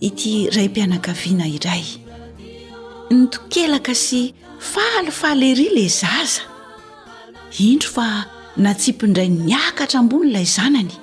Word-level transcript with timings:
ity 0.00 0.48
ray 0.54 0.68
mpianakaviana 0.70 1.46
iray 1.50 1.82
nytokelaka 3.10 3.94
sy 3.98 4.30
fahlyfalerya 4.72 5.74
lay 5.74 5.90
zaza 5.90 6.42
indro 7.66 7.90
fa 7.96 8.06
natsipindray 8.62 9.26
niakatra 9.28 9.98
ambony 10.00 10.30
ilay 10.30 10.46
zanany 10.46 10.94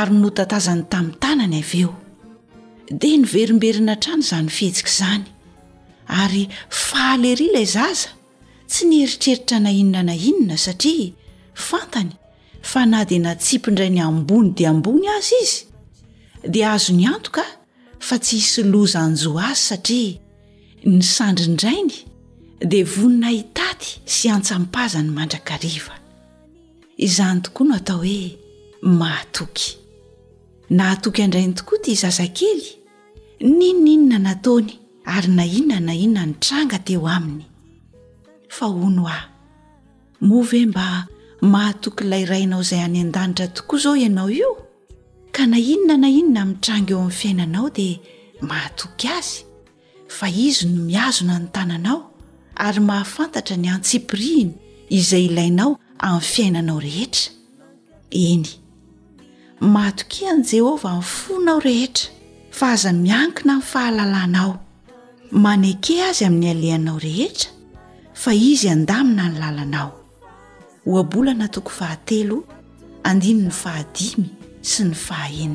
ary 0.00 0.14
notantazany 0.22 0.82
tamin'ny 0.92 1.18
tanany 1.22 1.58
av 1.60 1.72
eo 1.82 1.90
dia 3.00 3.20
nyverimberina 3.20 3.98
trano 4.00 4.24
izany 4.24 4.48
fihetsika 4.56 4.90
izany 4.94 5.26
ary 6.20 6.44
fahalerya 6.88 7.52
lay 7.58 7.66
zaza 7.76 8.08
tsy 8.72 8.88
ny 8.88 9.02
heritreritra 9.04 9.60
na 9.60 9.70
inona 9.82 10.02
na 10.08 10.14
inona 10.30 10.56
satria 10.56 11.12
fantany 11.68 12.14
fa 12.70 12.88
na 12.88 13.04
dia 13.04 13.20
natsipindray 13.20 13.92
ny 13.92 14.00
ambony 14.00 14.54
dia 14.56 14.72
ambony 14.72 15.04
azy 15.18 15.36
izy 15.44 15.56
dia 16.54 16.72
azo 16.72 16.96
ny 16.96 17.04
antoka 17.12 17.44
fa 18.00 18.18
tsy 18.18 18.36
hisy 18.36 18.62
loza 18.72 18.98
anjo 19.06 19.30
azy 19.48 19.60
satria 19.68 20.18
ny 20.94 21.02
sandrindrainy 21.14 21.94
dia 22.70 22.84
vonina 22.92 23.28
hitaty 23.36 23.88
sy 24.14 24.30
antsampazany 24.34 25.10
mandrakariva 25.16 25.94
izany 27.06 27.40
tokoa 27.44 27.66
no 27.68 27.74
atao 27.80 27.98
hoe 27.98 28.36
mahatoky 28.98 29.66
nahatoky 30.76 31.20
andrainy 31.22 31.52
tokoa 31.58 31.78
ty 31.84 31.92
zazakely 32.02 32.66
nininona 33.58 34.18
nataony 34.26 34.72
ary 35.04 35.28
na 35.36 35.44
inona 35.44 35.80
na 35.80 35.94
inona 36.04 36.26
ny 36.26 36.34
tranga 36.44 36.78
teo 36.78 37.08
aminy 37.16 37.44
fa 38.48 38.66
ho 38.66 38.88
no 38.90 39.06
aho 39.08 39.26
move 40.20 40.66
mba 40.66 41.06
mahatoky 41.40 42.04
ilay 42.04 42.24
rainao 42.24 42.60
izay 42.60 42.80
any 42.82 43.00
an-danitra 43.00 43.46
tokoa 43.48 43.78
izao 43.78 43.96
ianao 43.96 44.30
io 44.30 44.67
ka 45.38 45.46
na 45.46 45.54
inona 45.62 45.94
na 46.02 46.08
inona 46.10 46.42
mitrangy 46.50 46.92
eo 46.94 46.98
aminy 46.98 47.14
fiainanao 47.20 47.66
dia 47.76 47.96
maatoky 48.50 49.06
azy 49.18 49.40
fa 50.16 50.26
izy 50.46 50.64
no 50.72 50.80
miazona 50.90 51.34
ny 51.40 51.46
tananao 51.54 51.98
ary 52.66 52.80
mahafantatra 52.88 53.56
ny 53.62 53.68
antsipiriny 53.74 54.50
izay 54.98 55.24
ilainao 55.30 55.70
amy 56.08 56.20
fiainanao 56.32 56.78
rehetra 56.86 57.24
eny 58.24 58.46
maatokian' 59.74 60.42
jehovah 60.50 60.92
amy 60.98 61.06
fonao 61.22 61.60
rehetra 61.68 62.08
fa 62.58 62.66
azany 62.74 62.98
miankina 63.06 63.52
an 63.56 63.62
fahalalanao 63.72 64.52
maneke 65.44 65.94
azy 66.08 66.24
ami'ny 66.28 66.48
alehanao 66.54 66.98
rehetra 67.06 67.48
fa 68.22 68.30
izy 68.50 68.68
andamina 68.74 69.24
ny 69.30 69.38
lalanao 69.38 69.90
cnfain 74.72 75.54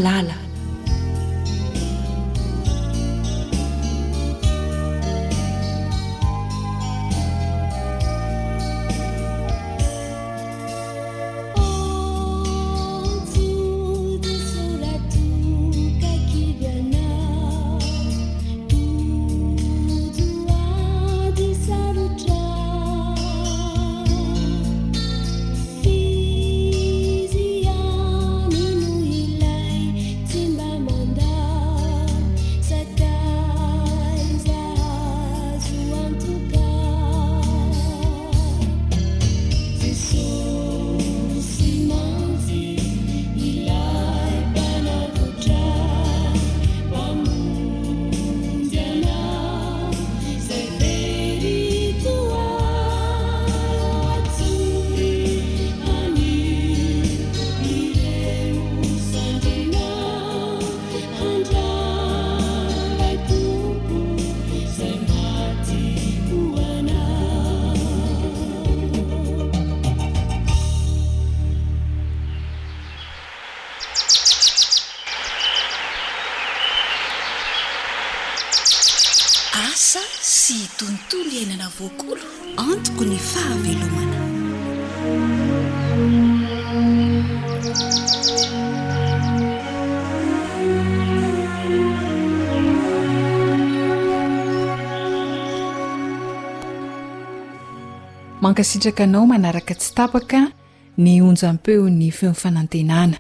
لانة 0.03 0.37
asitraka 98.60 99.03
anao 99.09 99.24
manaraka 99.33 99.72
tsy 99.80 99.91
tabaka 99.97 100.41
ny 101.03 101.12
onjam-peo 101.28 101.86
ny 101.98 102.09
fenfanantenana 102.18 103.16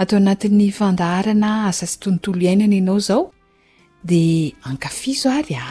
atao 0.00 0.18
anatin'ny 0.22 0.68
fandaharana 0.78 1.50
asa 1.70 1.84
sy 1.92 1.96
tontolo 2.02 2.40
iainana 2.46 2.74
ianao 2.80 2.98
zao 3.08 3.22
dia 4.04 4.52
ankafizo 4.68 5.28
ary 5.38 5.54
a 5.54 5.66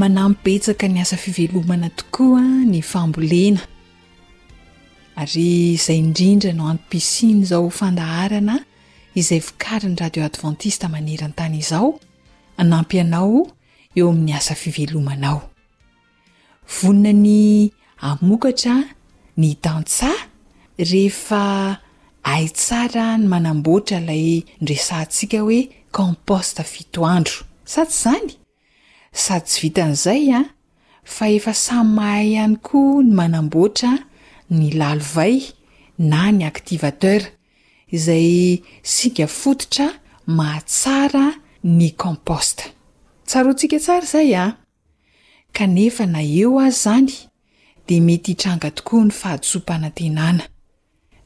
manamibetsaka 0.00 0.86
ny 0.92 0.98
asa 1.04 1.16
fivelomana 1.24 1.88
tokoa 1.98 2.42
ny 2.70 2.78
fambolena 2.90 3.60
ary 5.22 5.46
izay 5.74 5.98
indrindra 6.04 6.50
no 6.56 6.62
anto 6.70 6.84
pisiny 6.90 7.38
izao 7.44 7.66
fandaharana 7.80 8.56
izay 9.16 9.40
vikary 9.40 9.88
ny 9.88 9.96
radio 9.96 10.24
advantista 10.24 10.88
manerantany 10.92 11.56
izao 11.58 11.98
anampy 12.56 13.00
anao 13.00 13.46
eo 13.94 14.10
amin'ny 14.10 14.32
asa 14.36 14.54
fivelomanao 14.54 15.40
voninany 16.82 17.70
amokatra 18.00 18.76
ny 19.36 19.54
dansa 19.62 20.10
rehefa 20.78 21.76
aitsara 22.24 23.18
ny 23.18 23.24
manamboatra 23.32 23.98
ilay 24.00 24.42
ndresantsika 24.60 25.40
hoe 25.40 25.60
camposta 25.96 26.62
fito 26.62 27.06
andro 27.06 27.38
sa 27.64 27.86
tsy 27.86 28.02
zany 28.04 28.28
sady 29.22 29.44
tsy 29.46 29.58
vitan'izay 29.62 30.24
a 30.38 30.42
fa 31.14 31.24
efa 31.36 31.54
samy 31.64 31.90
mahay 31.96 32.28
ihany 32.34 32.56
koa 32.66 33.00
ny 33.06 33.12
manamboatra 33.18 33.92
ny 34.58 34.66
lalo 34.78 35.04
vay 35.16 35.40
na 36.10 36.20
ny 36.32 36.44
activateur 36.44 37.22
izay 37.88 38.62
siga 38.82 39.26
fototra 39.26 39.88
mahatsara 40.36 41.24
ny 41.78 41.88
komposta 42.02 42.64
tsaroantsika 43.26 43.78
tsara 43.82 44.06
zay 44.12 44.34
a 44.34 44.44
ah. 44.44 44.52
kanefa 45.56 46.04
na 46.06 46.20
eo 46.40 46.52
azy 46.66 46.78
zany 46.84 47.10
de 47.88 47.94
mety 48.06 48.30
hitranga 48.32 48.68
tokoa 48.76 49.02
ny 49.04 49.10
fahatsompanantenana 49.20 50.44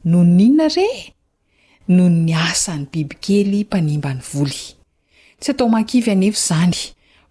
noo 0.09 0.23
n 0.35 0.39
inona 0.45 0.67
irehy 0.71 1.01
noho 1.95 2.09
ny 2.25 2.31
asan'ny 2.49 2.85
bibikely 2.91 3.61
mpanimba 3.67 4.11
ny 4.17 4.21
voly 4.33 4.61
tsy 5.41 5.49
atao 5.51 5.67
mankivy 5.73 6.09
anefo 6.15 6.37
izany 6.43 6.77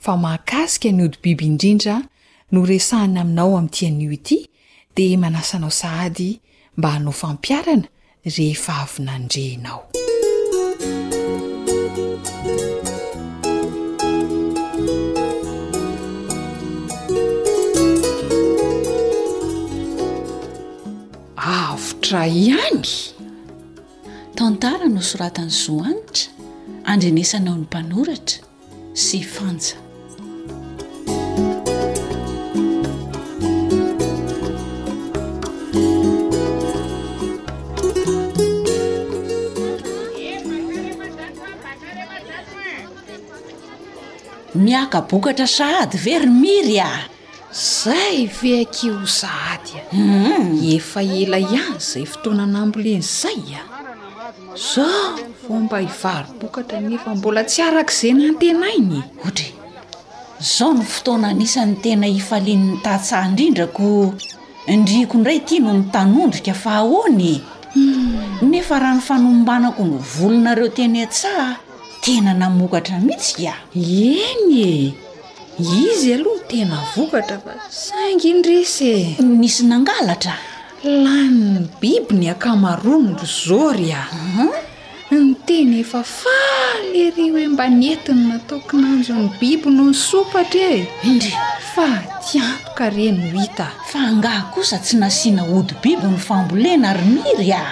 fa 0.04 0.12
mahakasika 0.22 0.88
ny 0.96 1.02
odibiby 1.06 1.44
indrindra 1.50 1.94
no 2.52 2.58
resahana 2.70 3.20
aminao 3.24 3.54
ami'nytianio 3.58 4.10
ity 4.18 4.36
de 4.96 5.04
manasa 5.22 5.54
anao 5.58 5.70
sahady 5.80 6.30
mba 6.76 6.88
hanao 6.94 7.12
fampiarana 7.20 7.88
rehefa 8.24 8.72
avinandrenao 8.84 9.82
avotra 21.36 22.26
ihany 22.26 22.88
tantara 24.36 24.86
no 24.88 25.00
soratany 25.10 25.50
zoanitra 25.64 26.30
andrenesanao 26.92 27.56
ny 27.56 27.62
mpanoratra 27.64 28.40
sy 29.04 29.18
fansa 29.34 29.76
miaka 44.54 45.00
bokatra 45.02 45.46
sahady 45.46 45.96
vermiry 45.98 46.80
a 46.80 46.90
zay 47.54 48.26
veake 48.26 48.90
ho 48.90 49.06
sahady 49.06 49.74
aum 49.92 50.08
hmm. 50.24 50.58
efa 50.76 51.02
ela 51.02 51.38
ihany 51.38 51.78
zay 51.78 52.04
fotoana 52.06 52.42
anambolenyzay 52.42 53.54
a 53.60 53.62
zao 54.74 55.16
fomba 55.46 55.78
hivary 55.78 56.28
bokatra 56.40 56.80
ny 56.80 56.94
efa 56.94 57.14
mbola 57.14 57.44
tsy 57.44 57.62
arak' 57.62 57.92
izay 57.94 58.12
ny 58.12 58.24
antenainy 58.30 58.98
ohatry 59.22 59.54
zao 60.42 60.72
ny 60.74 60.82
fotoana 60.84 61.28
nisan'ny 61.32 61.76
tena 61.82 62.06
ifalian''ny 62.06 62.78
tatsaha 62.84 63.28
indrindrako 63.28 63.88
indriko 64.66 65.14
indray 65.18 65.40
tia 65.46 65.60
noho 65.60 65.74
ny 65.82 65.86
tanondrika 65.94 66.54
fa 66.62 66.70
ahoany 66.82 67.32
hmm. 67.74 68.50
nefa 68.50 68.78
raha 68.82 68.94
ny 68.98 69.02
fanombanako 69.08 69.82
ny 69.86 69.96
volonareo 70.14 70.68
teny 70.76 71.02
atsaha 71.06 71.69
tena 72.00 72.32
namokatra 72.34 72.96
mihitsy 73.06 73.46
a 73.46 73.54
eny 73.76 74.52
e 74.72 74.94
izy 75.60 76.08
aloha 76.16 76.44
tena 76.50 76.76
vokatra 76.96 77.36
fa 77.44 77.54
sangy 77.84 78.32
ndrisy 78.36 78.90
e 79.20 79.22
nisy 79.40 79.62
nangalatra 79.70 80.34
laniny 81.04 81.68
biby 81.82 82.12
ny 82.20 82.26
akamarono 82.32 83.12
ro 83.18 83.26
zory 83.44 83.92
a 84.00 84.02
ny 85.12 85.28
teny 85.46 85.74
efa 85.80 86.00
faalery 86.18 87.24
hoe 87.34 87.46
mba 87.52 87.64
nentiny 87.80 88.22
nataokonanzo 88.32 89.12
ny 89.20 89.28
biby 89.40 89.68
no 89.76 89.84
ny 89.90 89.94
sopatra 90.08 90.66
e 90.80 90.82
indre 91.08 91.36
fa 91.74 91.86
ti 92.26 92.34
antoka 92.48 92.84
reno 92.96 93.22
ohita 93.28 93.68
fa 93.90 93.98
angah 94.10 94.40
kosa 94.54 94.76
tsy 94.84 94.96
nasiana 95.02 95.42
hody 95.50 95.74
biby 95.84 96.06
ny 96.10 96.18
fambolena 96.28 96.88
romiry 96.98 97.50
a 97.62 97.64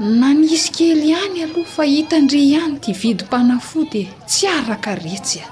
nanisy 0.00 0.70
kely 0.74 1.02
ihany 1.10 1.38
aloha 1.46 1.70
fa 1.76 1.84
hitandre 1.86 2.38
ihany 2.40 2.78
ty 2.82 2.92
vidym-panafody 3.00 4.02
e 4.02 4.08
tsy 4.26 4.46
araka 4.50 4.94
retsy 4.98 5.40
a 5.44 5.46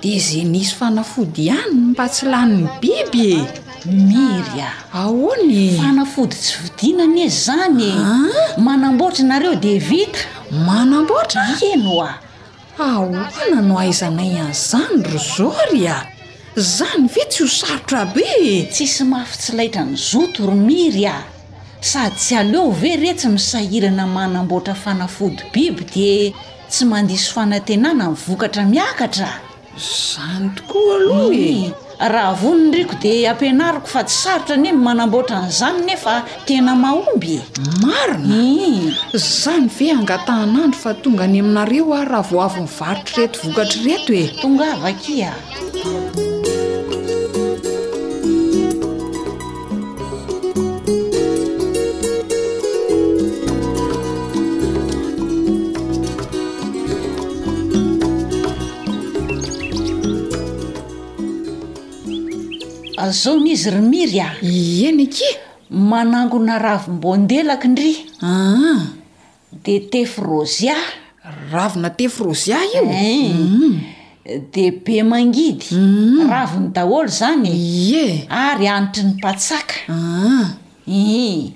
di 0.00 0.18
zay 0.18 0.44
nisy 0.44 0.74
fanafody 0.78 1.44
ihany 1.46 1.78
mba 1.92 2.06
tsy 2.10 2.24
laniny 2.32 2.68
biby 2.82 3.26
e 3.38 3.42
miry 3.90 4.58
a 4.68 4.70
ahoanye 5.00 5.78
fanafody 5.80 6.36
tsy 6.36 6.54
vidinana 6.62 7.20
ezy 7.26 7.40
zany 7.46 7.80
e 7.80 7.92
ah? 8.10 8.60
manamboatra 8.66 9.22
inareo 9.24 9.54
de 9.64 9.78
vita 9.78 10.20
manamboatraeno 10.66 11.90
oa 11.98 12.12
ahona 12.86 13.28
no 13.68 13.74
aizanay 13.78 14.32
an'izany 14.42 15.02
ro 15.12 15.20
zory 15.36 15.86
a 15.86 16.02
zany 16.56 17.06
ve 17.14 17.22
tsy 17.30 17.42
ho 17.42 17.48
sarotra 17.48 18.04
bee 18.14 18.66
tsisy 18.72 19.04
mafy 19.04 19.36
tsylaitra 19.38 19.84
ny 19.86 19.94
zoto 19.96 20.46
ro 20.46 20.54
miry 20.56 21.06
a 21.06 21.16
sady 21.84 22.16
tsy 22.16 22.34
aleo 22.34 22.70
ve 22.72 22.96
retsy 23.02 23.28
misahirana 23.34 24.04
manamboatra 24.16 24.74
fanafody 24.82 25.42
biby 25.52 25.84
di 25.94 26.06
tsy 26.72 26.82
mandisy 26.90 27.28
fanantenana 27.34 28.04
nyvokatra 28.12 28.62
miakatra 28.72 29.28
zany 30.10 30.46
tokoa 30.56 30.94
aloa 30.98 31.34
e 31.48 31.50
hmm. 31.52 31.74
raha 32.12 32.32
vony 32.40 32.70
driko 32.72 32.94
dia 33.02 33.30
ampianariko 33.30 33.86
fa 33.94 34.00
tsy 34.08 34.16
sarotra 34.22 34.54
anye 34.56 34.72
ny 34.72 34.78
manamboatra 34.86 35.36
nyizany 35.44 35.80
nefa 35.86 36.14
tena 36.46 36.72
mahombye 36.84 37.40
marony 37.82 38.32
i 38.34 38.70
hmm. 38.80 38.94
zany 39.42 39.68
ve 39.78 39.86
angatahnandro 39.98 40.80
fa 40.84 40.94
tonga 41.02 41.24
any 41.26 41.40
aminareo 41.40 41.92
a 41.98 42.00
raha 42.10 42.22
voavynnivarotra 42.30 43.16
reto 43.16 43.36
vokatra 43.42 43.78
reto 43.88 44.10
e 44.22 44.24
tonga 44.40 44.68
vakia 44.82 45.30
zao 63.12 63.36
nizy 63.40 63.70
romiry 63.70 64.20
a 64.20 64.30
eny 64.40 65.04
aki 65.08 65.26
manangona 65.70 66.58
ravom-bondelaki 66.58 67.68
ndry 67.72 67.92
ah. 68.22 68.78
de 69.64 69.74
tefrozia 69.92 70.74
ravina 71.52 71.90
tefrozia 71.90 72.58
io 72.74 72.80
eh. 72.90 73.28
mm. 73.32 73.78
de 74.52 74.64
be 74.84 75.02
mangidy 75.02 75.66
mm. 75.74 76.30
raviny 76.30 76.68
daholo 76.74 77.08
zany 77.18 77.50
ary 78.28 78.68
anitry 78.68 79.02
ny 79.04 79.12
patsaka 79.22 79.74
ah. 79.88 80.46
eh. 80.86 81.52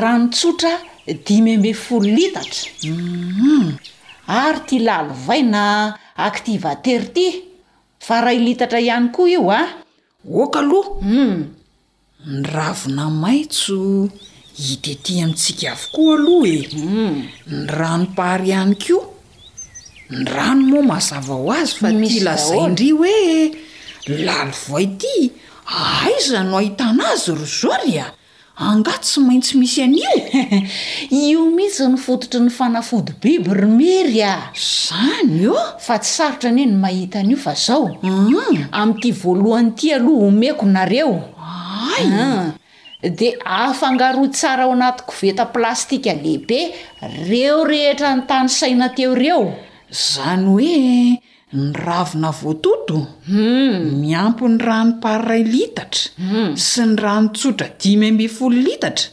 ra 0.00 0.12
mm. 0.18 0.26
mm. 0.34 0.44
d 0.50 0.72
dimymbe 1.06 1.72
folo 1.74 2.08
litatra 2.08 2.70
mhm. 2.84 3.76
ary 4.26 4.60
ty 4.68 4.78
lalo 4.78 5.14
vay 5.26 5.42
na 5.42 5.96
aktivater 6.16 7.06
ty 7.14 7.26
fa 8.00 8.20
raha 8.24 8.36
litatra 8.46 8.80
ihany 8.80 9.08
koa 9.14 9.28
io 9.28 9.50
a 9.50 9.62
oka 10.42 10.58
alohaum 10.60 11.00
mm. 11.00 11.40
ny 12.30 12.42
ravona 12.52 13.06
maitso 13.22 14.08
hitety 14.60 15.20
amintsika 15.24 15.66
avokoa 15.74 16.14
aloha 16.18 16.48
e 16.56 16.60
mm. 16.68 17.18
ny 17.48 17.66
rano 17.78 18.06
pary 18.16 18.48
ihany 18.52 18.76
ko 18.84 18.96
n 20.12 20.24
rano 20.34 20.64
moa 20.72 20.84
mazava 20.92 21.34
ho 21.34 21.48
azy 21.56 21.72
fa 21.80 21.88
ti 21.90 22.20
lazaindri 22.20 22.90
hoe 22.92 23.26
lalo 24.26 24.56
vay 24.68 24.86
ty 25.00 25.18
aizano 26.04 26.60
ahitana 26.60 27.02
azy 27.14 27.32
rozorya 27.32 28.06
angat 28.60 29.00
tsy 29.08 29.20
maintsy 29.24 29.56
misy 29.58 29.80
anio 29.82 30.12
io 31.24 31.44
mihitsy 31.50 31.86
nyfototry 31.88 32.40
ny 32.44 32.50
fanafody 32.52 33.14
biby 33.22 33.54
romiry 33.56 34.20
a 34.22 34.52
zany 34.54 35.48
o 35.48 35.56
fa 35.80 35.98
tsy 36.00 36.12
sarotra 36.16 36.50
anie 36.52 36.66
no 36.68 36.76
mahitan'io 36.78 37.36
fa 37.40 37.54
zao 37.56 37.88
mm. 38.02 38.68
amin'ity 38.70 39.10
voalohan'ny 39.16 39.72
ity 39.72 39.92
aloha 39.96 40.26
homeko 40.26 40.66
nareoa 40.66 41.20
ah. 41.40 42.52
dia 43.00 43.38
afangaroa 43.46 44.28
tsara 44.28 44.64
ao 44.68 44.72
anaty 44.76 45.04
koveta 45.08 45.46
plastika 45.48 46.12
lehibe 46.12 46.60
reo 47.28 47.64
rehetra 47.64 48.12
ny 48.16 48.26
tany 48.28 48.48
saina 48.48 48.88
teo 48.92 49.14
reo 49.16 49.54
izany 49.90 50.44
hoe 50.46 51.20
ny 51.52 51.72
ravina 51.74 52.30
voatoto 52.32 53.06
miampy 53.26 54.44
hmm. 54.46 54.52
ny 54.56 54.60
rano 54.64 54.98
parray 55.02 55.42
litatra 55.42 56.10
hmm. 56.18 56.52
sy 56.54 56.84
ny 56.86 56.96
rano 57.02 57.30
tsotra 57.34 57.66
dimy 57.80 58.10
myfolo 58.14 58.54
litatra 58.54 59.10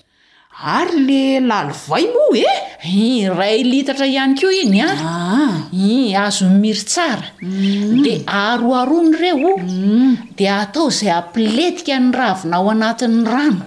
ary 0.77 0.99
le 1.07 1.21
lalovay 1.49 2.05
mo 2.13 2.27
e 2.37 2.45
eh? 2.45 3.25
ray 3.33 3.63
litatra 3.65 4.05
ihany 4.05 4.37
ko 4.37 4.49
iny 4.53 4.77
a 4.85 4.85
ah. 4.85 5.01
ah. 5.09 6.25
azo 6.27 6.45
miry 6.53 6.83
tsara 6.85 7.25
hmm. 7.41 8.01
de 8.05 8.13
aroaroanyreo 8.29 9.53
oh. 9.57 10.13
di 10.37 10.45
atao 10.47 10.89
zay 10.93 11.09
ampiletika 11.09 11.97
ny 11.99 12.13
ravina 12.13 12.57
ao 12.61 12.69
anatin'ny 12.69 13.25
rano 13.33 13.63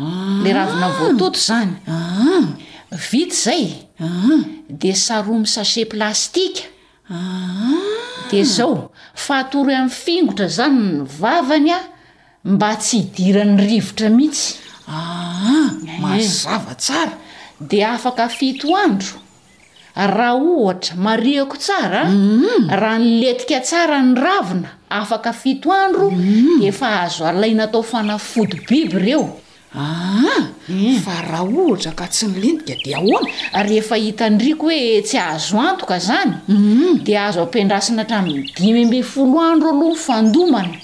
ah. 0.00 0.40
la 0.44 0.50
ravina 0.62 0.86
voatoto 0.96 1.36
zany 1.36 1.76
vit 3.10 3.36
zay 3.36 3.68
de 4.80 4.92
saro 4.96 5.36
m 5.36 5.44
sache 5.44 5.84
plastika 5.84 6.72
Ah. 7.08 7.68
de 8.30 8.42
zao 8.44 8.90
fahatoro 9.14 9.70
e 9.70 9.74
amin'ny 9.74 9.90
fingotra 9.92 10.48
zany 10.48 10.76
ny 10.80 11.02
vavany 11.04 11.68
a 11.76 11.80
mba 12.52 12.70
tsy 12.80 12.98
hidirany 13.02 13.56
rivotra 13.60 14.08
mihitsy 14.08 14.48
aa 14.88 14.96
ah, 14.96 15.68
eh. 15.84 15.98
mazava 16.00 16.72
tsara 16.82 17.12
dia 17.60 17.92
afaka 17.92 18.28
fito 18.38 18.68
andro 18.86 19.16
raha 19.94 20.40
ohatra 20.40 20.96
marihako 21.04 21.56
tsaraa 21.64 22.08
mm. 22.10 22.64
raha 22.82 22.98
ny 23.04 23.10
letika 23.20 23.60
tsara 23.68 23.98
ny 24.08 24.14
ravina 24.24 24.68
afaka 25.00 25.32
fito 25.32 25.68
andro 25.84 26.08
de 26.62 26.70
mm. 26.70 26.78
fa 26.78 26.86
ahazo 27.00 27.26
alainatao 27.28 27.82
fanafody 27.82 28.60
biby 28.68 28.96
reo 29.06 29.28
aafa 29.74 30.38
ah, 30.38 30.42
eh. 30.70 31.22
raha 31.30 31.62
ohtsa 31.66 31.90
ka 31.98 32.06
tsy 32.06 32.24
nylentika 32.30 32.74
dia 32.84 32.98
ahona 33.02 33.62
rehefa 33.66 33.96
hitandriko 33.98 34.66
hoe 34.70 35.02
tsy 35.02 35.18
ahzo 35.18 35.58
antoka 35.60 35.98
zany 35.98 36.34
mm. 36.48 37.02
dia 37.04 37.26
azo 37.26 37.42
ampiandrasina 37.42 38.02
hatraminy 38.02 38.42
dimy 38.62 38.84
mbe 38.86 39.02
folo 39.10 39.38
andro 39.50 39.68
aloha 39.70 39.88
ny 39.90 39.96
fandomana 40.06 40.74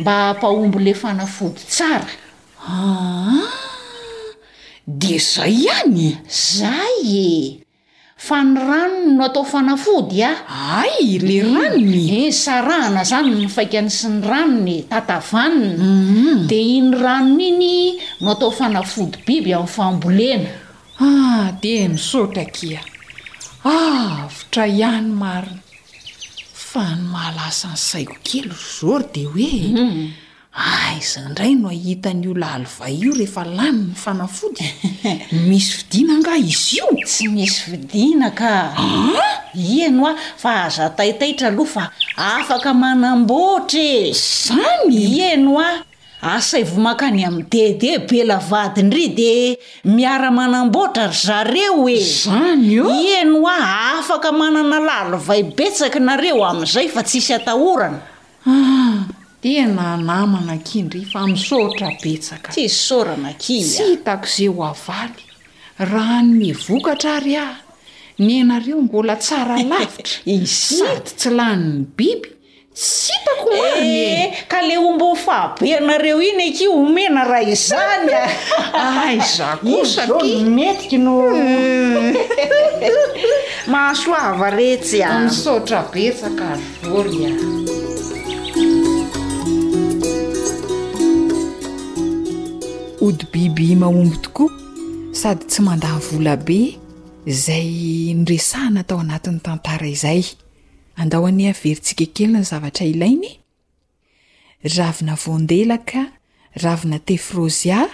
mba 0.00 0.12
hampahombo 0.20 0.78
ley 0.78 0.94
fana 1.02 1.26
fody 1.26 1.62
tsara 1.74 2.06
ah. 2.70 3.50
di 5.00 5.14
zay 5.30 5.50
ihany 5.64 6.06
e. 6.08 6.14
zay 6.30 7.02
e 7.26 7.30
fa 8.20 8.42
ny 8.44 8.52
ranony 8.60 9.16
no 9.16 9.24
atao 9.24 9.44
fanafody 9.48 10.20
a 10.22 10.28
ah. 10.44 10.82
ay 10.84 11.16
le 11.24 11.38
ranony 11.42 12.04
e 12.24 12.26
eh, 12.28 12.30
sarahana 12.42 13.00
zany 13.08 13.32
nifaikany 13.40 13.88
sy 13.88 14.06
ny 14.12 14.20
ranony 14.28 14.76
tatavanina 14.90 15.80
mm-hmm. 15.80 16.44
dia 16.46 16.64
iny 16.76 16.90
ranony 17.00 17.46
iny 17.48 17.74
no 18.20 18.30
atao 18.36 18.52
fanafody 18.52 19.18
biby 19.24 19.54
amin'ny 19.56 19.72
fambolena 19.76 20.50
ah 21.00 21.48
di 21.64 21.72
nisotakia 21.88 22.80
avitra 23.64 24.66
ihany 24.68 25.10
marina 25.22 25.62
fa 26.68 26.84
ny 26.94 27.02
mahalasany 27.12 27.76
saiko 27.88 28.16
kely 28.22 28.52
zory 28.78 29.06
dia 29.14 29.28
hoe 29.32 29.48
mm-hmm. 29.48 30.28
aza 30.52 31.20
ah, 31.22 31.28
ndray 31.30 31.54
no 31.54 31.68
ahitan'o 31.70 32.34
lalivay 32.34 32.94
io 32.98 33.14
rehefa 33.14 33.44
lanyny 33.46 33.94
fanafody 33.94 34.66
misy 35.46 35.70
fidinanga 35.78 36.34
izy 36.42 36.76
io 36.80 36.86
tsy 37.06 37.28
misy 37.30 37.70
vidinaka 37.70 38.74
ah? 38.74 39.38
ihano 39.54 40.08
a 40.10 40.12
fa 40.36 40.64
aza 40.66 40.90
taitaitra 40.90 41.48
aloha 41.54 41.70
fa 41.70 41.86
afaka 42.38 42.74
manamboatra 42.74 43.78
e 44.10 44.10
zany 44.10 44.90
ihano 44.98 45.54
a 45.62 45.70
asayvomakany 46.34 47.22
ami'n 47.30 47.46
dede 47.46 47.92
bela 48.10 48.38
vadinry 48.42 49.06
de 49.14 49.32
miara 49.86 50.34
manamboatra 50.34 51.06
ry 51.14 51.14
zareo 51.26 51.86
eany 51.86 52.74
ihano 52.90 53.46
a 53.46 54.00
afaka 54.02 54.32
manana 54.34 54.82
laalivay 54.82 55.46
betsakinareo 55.54 56.42
ami'izay 56.42 56.90
fa 56.90 57.02
tsisy 57.06 57.38
atahorana 57.38 58.02
ah, 58.50 59.09
tena 59.42 59.96
namanakindrfa 59.96 61.20
amiysotra 61.26 61.88
betsakatsy 62.02 62.66
soranakishitako 62.84 64.26
izay 64.28 64.48
ho 64.52 64.64
avaly 64.70 65.24
raha 65.92 66.18
ny 66.32 66.50
vokatra 66.64 67.12
ary 67.20 67.34
ah 67.46 67.54
nynareo 68.24 68.78
mbola 68.84 69.16
tsara 69.24 69.56
lavitra 69.70 70.18
izaty 70.36 71.10
tsy 71.20 71.30
laninny 71.38 71.86
biby 71.96 72.28
sy 72.74 73.12
hitako 73.16 73.48
eh, 73.80 73.80
e. 73.84 74.30
ka 74.50 74.60
le 74.66 74.76
ho 74.76 74.92
mbon 74.96 75.16
fahabeanareo 75.24 76.20
iny 76.28 76.44
eko 76.48 76.68
omena 76.84 77.24
raha 77.30 77.48
izanya 77.56 78.22
ay 78.74 79.18
za 79.36 79.50
kosake 79.64 80.30
metiky 80.56 80.98
no 81.04 81.16
mahasoava 83.72 84.48
rehetsy 84.58 85.00
amny 85.10 85.30
sotra 85.42 85.80
betsaka 85.92 86.48
vorya 86.90 87.32
odi 93.00 93.26
biby 93.32 93.76
mahongy 93.76 94.16
tokoa 94.22 94.50
sady 95.12 95.44
tsy 95.48 95.62
mandahvolabe 95.62 96.58
izay 97.26 98.12
nresahana 98.14 98.82
tao 98.84 99.00
anatin'ny 99.00 99.40
tantara 99.40 99.86
izay 99.88 100.20
andao 101.00 101.24
an'ny 101.26 101.46
averyntsikakely 101.48 102.28
ny 102.34 102.42
zavatra 102.44 102.84
ilainy 102.86 103.30
ravina 104.76 105.16
vondelaka 105.24 106.02
ravina 106.60 106.98
tefrozia 106.98 107.86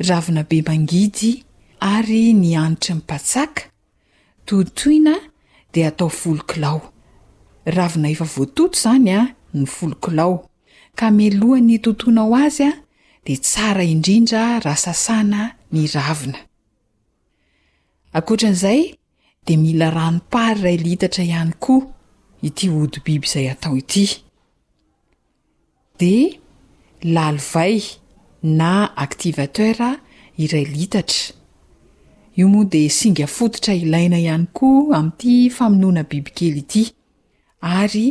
ravina 0.00 0.42
be 0.42 0.58
mangidy 0.66 1.44
ary 1.80 2.32
ny 2.34 2.56
anitry 2.58 2.98
mipatsaka 2.98 3.70
totoina 4.46 5.14
dea 5.72 5.92
atao 5.94 6.08
folikilao 6.10 6.82
ravina 7.64 8.10
efa 8.10 8.26
voatoto 8.34 8.74
izany 8.74 9.10
a 9.20 9.28
ny 9.54 9.66
folokilao 9.66 10.40
ka 10.98 11.14
melohan'ny 11.14 11.78
totoina 11.78 12.26
o 12.26 12.34
azya 12.34 12.72
de 13.24 13.36
tsara 13.36 13.82
indrindra 13.84 14.40
raha 14.64 14.76
sasana 14.82 15.40
ny 15.74 15.84
ravina 15.94 16.38
akoatran'izay 18.18 18.80
de 19.46 19.54
mila 19.62 19.88
ranompary 19.94 20.58
iray 20.64 20.78
litatra 20.86 21.22
ihany 21.26 21.52
koa 21.62 21.86
ity 22.48 22.66
hody 22.74 23.00
biby 23.06 23.26
izay 23.30 23.46
atao 23.52 23.76
ity 23.78 24.04
de 26.00 26.12
lalivay 27.14 27.78
na 28.58 28.72
aktivatera 29.06 29.90
iray 30.44 30.64
litatra 30.74 31.30
io 32.36 32.48
moa 32.50 32.64
de 32.74 32.82
singa 32.98 33.26
fototra 33.36 33.74
ilaina 33.74 34.18
ihany 34.24 34.48
koa 34.56 34.96
ami'ity 34.98 35.36
famonoana 35.56 36.02
biby 36.10 36.30
kely 36.38 36.56
ity 36.64 36.84
ary 37.60 38.06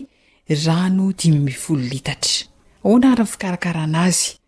rano 0.65 1.11
dimy 1.19 1.39
mifolo 1.49 1.83
litatra 1.93 2.47
aoana 2.85 3.11
ary'ny 3.11 3.31
fikarakarana 3.33 3.99
azy 4.09 4.39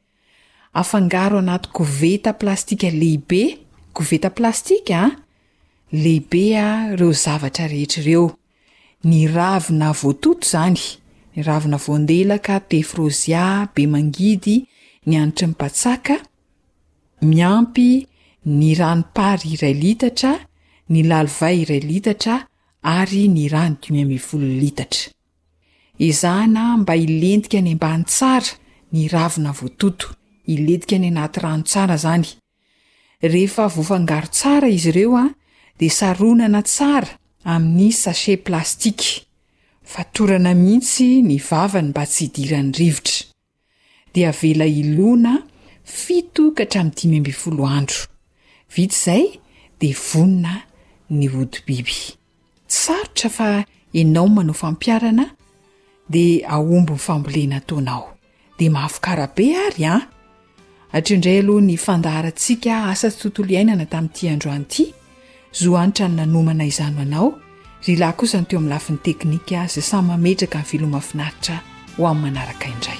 afangaro 0.76 1.38
anaty 1.38 1.70
koveta 1.78 2.32
plastika 2.42 2.88
lehibe 2.90 3.42
koveta 3.98 4.30
plastika 4.34 5.00
ah, 5.02 5.12
lehibea 5.92 6.64
ah, 6.74 6.96
reo 7.00 7.12
zavatra 7.14 7.68
rehetrareo 7.74 8.24
ny 9.04 9.20
ravina 9.36 9.92
voatoto 10.00 10.48
zany 10.52 10.80
ny 11.36 11.42
ravina 11.48 11.78
voandelaka 11.78 12.56
te 12.70 12.80
frozia 12.92 13.44
be 13.76 13.84
mangidy 13.94 14.56
ny 15.06 15.14
anitra 15.22 15.48
mipatsaka 15.48 16.16
miampy 17.22 18.08
ny 18.46 18.74
ranopary 18.80 19.54
iray 19.54 19.76
litatra 19.84 20.34
ny 20.90 21.00
lalivay 21.12 21.58
iray 21.64 21.82
litatra 21.90 22.36
ary 22.82 23.28
ny 23.36 23.46
rano 23.54 23.78
dimya 23.82 24.06
mivolonlitatra 24.10 25.10
zana 26.22 26.78
mba 26.78 26.96
ilentika 26.96 27.62
ny 27.62 27.72
ambany 27.74 28.04
tsara 28.10 28.50
ny 28.92 29.08
ravinavoatoto 29.08 30.08
iletika 30.46 30.98
ny 31.00 31.08
anaty 31.08 31.40
rano 31.40 31.64
tsara 31.64 31.96
zany 31.98 32.26
rehefa 33.32 33.68
vofangaro 33.72 34.28
tsara 34.32 34.68
izy 34.68 34.90
ireo 34.90 35.16
a 35.18 35.26
de 35.80 35.88
saronana 35.90 36.62
tsara 36.62 37.10
amin'ny 37.44 37.92
sache 37.92 38.36
plastiky 38.46 39.22
fatorana 39.92 40.52
mihitsy 40.64 41.10
ni 41.28 41.38
vavany 41.50 41.90
mba 41.90 42.04
tsy 42.08 42.24
hidirany 42.24 42.72
rivotra 42.78 43.26
de 44.14 44.22
avela 44.32 44.66
ilona 44.66 45.34
ftoaa5andro 46.02 47.98
vi 48.74 48.84
zay 49.06 49.24
de 49.80 49.88
vonina 50.10 50.54
ny 51.10 51.26
odbib 51.42 51.88
tsarotra 52.72 53.30
fa 53.38 53.50
enao 53.94 54.28
mano 54.36 54.54
fampiarana 54.54 55.26
de 56.14 56.44
aombo 56.56 56.94
ny 56.94 57.00
fambolena 57.08 57.60
taonao 57.68 58.18
de 58.58 58.70
mahafokarabe 58.70 59.48
ary 59.68 59.86
a 59.98 60.08
atreo 60.94 61.16
indray 61.16 61.40
aloha 61.40 61.62
ny 61.62 61.78
fandaharantsika 61.78 62.86
asa 62.90 63.10
tsy 63.10 63.20
tontolo 63.22 63.50
iainana 63.50 63.86
tamin'nyity 63.90 64.30
androanyity 64.34 64.84
zo 65.62 65.74
anitra 65.78 66.06
ny 66.10 66.16
nanomana 66.22 66.66
izano 66.70 67.02
anao 67.02 67.30
ry 67.88 67.94
lahy 68.00 68.16
kosany 68.20 68.46
teo 68.46 68.60
amin'ny 68.60 68.74
lafin'ny 68.74 69.02
teknika 69.06 69.56
azy 69.66 69.82
samy 69.82 70.08
mametraka 70.14 70.58
iny 70.62 70.70
filoma 70.70 71.00
finaritra 71.02 71.56
ho 71.98 72.02
amin'ny 72.08 72.24
manaraka 72.24 72.66
indray 72.74 73.00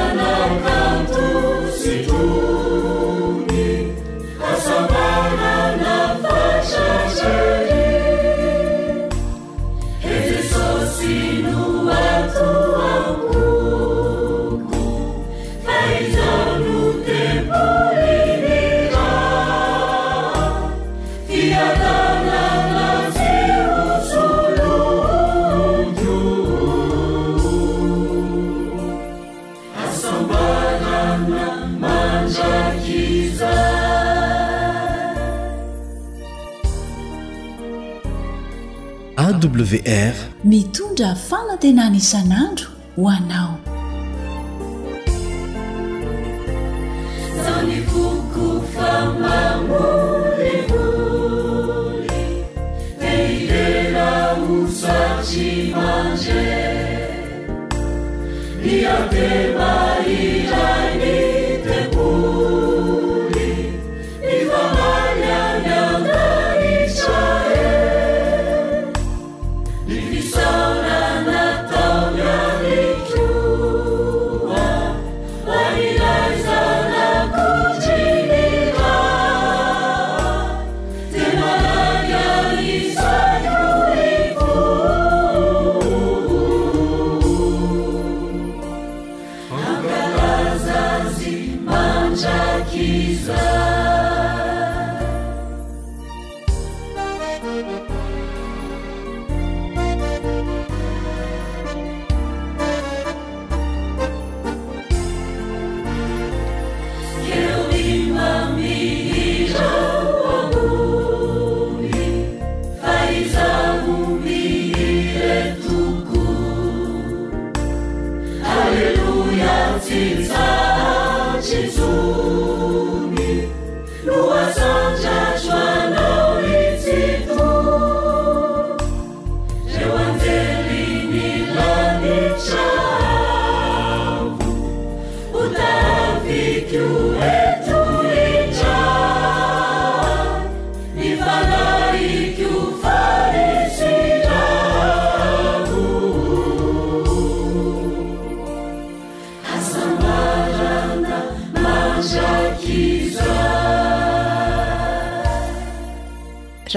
wr 39.47 40.13
mitondra 40.43 41.09
fanatena 41.27 41.85
nisan'andro 41.95 42.65
ho 42.97 43.09
anao 43.17 43.60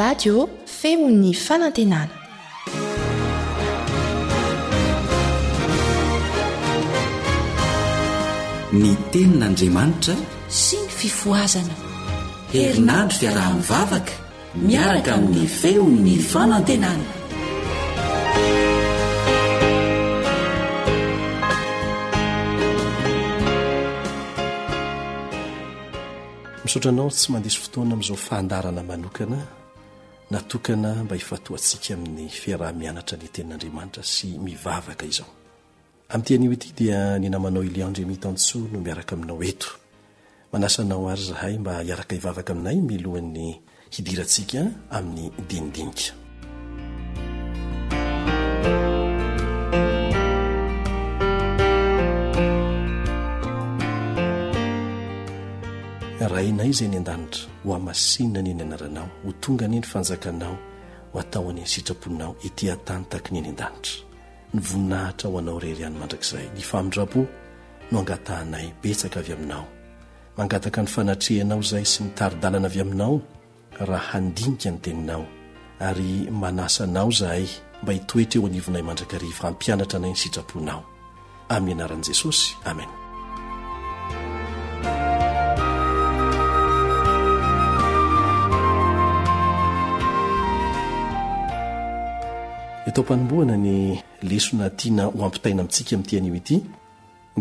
radio 0.03 0.35
feon'ny 0.81 1.33
fanantenana 1.47 2.15
ny 8.81 8.93
tenin'andriamanitra 9.13 10.17
sy 10.63 10.77
ny 10.83 10.89
fifoazana 11.01 11.77
herinandry 12.53 13.17
fiarahanivavaka 13.21 14.15
miaraka 14.69 15.11
amin'ny 15.17 15.47
feon'ny 15.61 16.15
fanantenana 16.33 17.11
misaotra 26.65 26.89
anao 26.95 27.09
tsy 27.17 27.27
mandisy 27.35 27.59
fotoana 27.65 27.93
amin'izao 27.95 28.19
fandarana 28.29 28.83
manokana 28.93 29.39
natokana 30.31 31.05
mba 31.05 31.15
hifatoantsika 31.17 31.95
amin'ny 31.95 32.29
fiaraha-mianatra 32.29 33.17
ly 33.23 33.29
tenin'andriamanitra 33.35 34.03
sy 34.15 34.29
mivavaka 34.47 35.05
izao 35.11 35.29
amitean'io 36.13 36.53
ity 36.57 36.69
dia 36.79 37.01
ny 37.21 37.27
namanao 37.29 37.65
iliandre 37.69 38.01
emitantsoa 38.07 38.67
no 38.73 38.79
miaraka 38.87 39.13
aminao 39.17 39.41
eto 39.51 39.69
manasanao 40.53 41.09
ary 41.13 41.25
zahay 41.31 41.55
mba 41.63 41.73
hiaraka 41.87 42.13
hivavaka 42.19 42.51
aminay 42.57 42.79
milohan'ny 42.91 43.47
hidirantsika 43.95 44.61
amin'ny 44.97 45.25
dinidinika 45.49 46.07
raha 56.35 56.51
inay 56.51 56.71
zay 56.79 56.87
eny 56.91 56.97
an-danitra 56.99 57.47
ho 57.65 57.71
amasina 57.79 58.39
anyeny 58.43 58.63
anaranao 58.67 59.09
ho 59.25 59.31
tonga 59.43 59.65
anye 59.67 59.79
ny 59.81 59.85
fanjakanao 59.93 60.57
atao 61.21 61.45
anyny 61.51 61.67
sitraponao 61.75 62.31
ityatanytakinyny 62.47 63.49
andanitra 63.53 63.99
nyvonahitra 64.55 65.27
ho 65.31 65.39
anao 65.39 65.59
rery 65.65 65.83
any 65.89 65.97
mandrakzay 66.01 66.47
nyfandrapo 66.59 67.21
noangatanay 67.93 68.67
petsaka 68.83 69.19
avy 69.23 69.33
aminao 69.37 69.65
mangataka 70.37 70.81
ny 70.83 70.87
fanatreanao 70.97 71.63
zay 71.71 71.85
sy 71.91 71.99
mitaridalana 72.05 72.67
avy 72.71 72.81
aminao 72.87 73.15
raha 73.89 74.07
handinika 74.19 74.69
ny 74.73 74.79
teninao 74.85 75.25
ary 75.89 76.13
manasanao 76.41 77.11
zahay 77.21 77.47
mba 77.83 77.93
hitoetra 77.97 78.39
eo 78.41 78.47
anivonay 78.51 78.83
mandrakariv 78.89 79.35
hampianatra 79.45 79.97
anay 79.99 80.11
ny 80.11 80.17
sitraponao 80.25 80.81
amin'ny 81.55 81.79
anaran'i 81.79 82.07
jesosy 82.11 82.49
amen 82.71 82.91
tao 92.95 93.05
panomboana 93.05 93.57
ny 93.65 93.99
lesona 94.31 94.67
tiana 94.79 95.05
hoampitaina 95.19 95.61
amintsika 95.63 95.93
min'ntyano 95.97 96.35
ity 96.41 96.57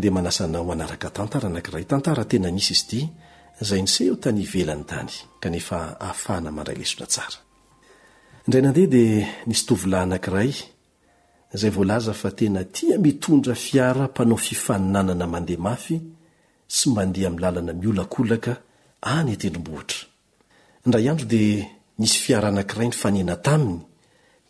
dia 0.02 0.12
manasana 0.16 0.58
hoanaraka 0.68 1.08
tantara 1.18 1.48
anakray 1.50 1.86
tantaratena 1.92 2.50
nisy 2.56 2.72
izyit 2.74 3.10
zy 3.68 3.78
ns 3.84 3.96
otany 4.14 4.44
velany 4.54 4.84
tanyaanray 4.90 6.82
leonaadeda 8.52 9.04
nsy 9.50 9.64
tovlahy 9.68 10.04
anakray 10.08 10.52
tena 12.40 12.62
tia 12.76 12.96
mitondra 13.06 13.56
fiara 13.66 14.04
mpanao 14.12 14.38
fifaninanana 14.48 15.26
mandeha 15.34 15.62
mafy 15.68 15.96
sy 16.76 16.86
mandeha 16.96 17.30
miny 17.30 17.42
lalana 17.44 17.74
miolakolaka 17.80 18.54
any 19.14 19.30
atendrim-boatra 19.36 20.00
ndra 20.88 21.00
andro 21.12 21.26
dia 21.34 21.56
nisy 22.00 22.18
fiara 22.26 22.48
anankiray 22.52 22.88
ny 22.90 22.94
fanena 23.04 23.36
taminy 23.46 23.80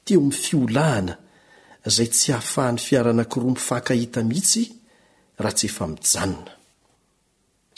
teo 0.06 0.20
ami'ny 0.22 0.38
fiolahana 0.46 1.14
zay 1.96 2.10
tsy 2.14 2.30
hahafahany 2.34 2.80
fiarana 2.86 3.24
kiroamo 3.32 3.60
fanka 3.68 3.94
hita 4.02 4.20
mihitsy 4.30 4.64
raha 5.44 5.58
tsy 5.58 5.66
efa 5.72 5.84
mijanona 5.92 6.52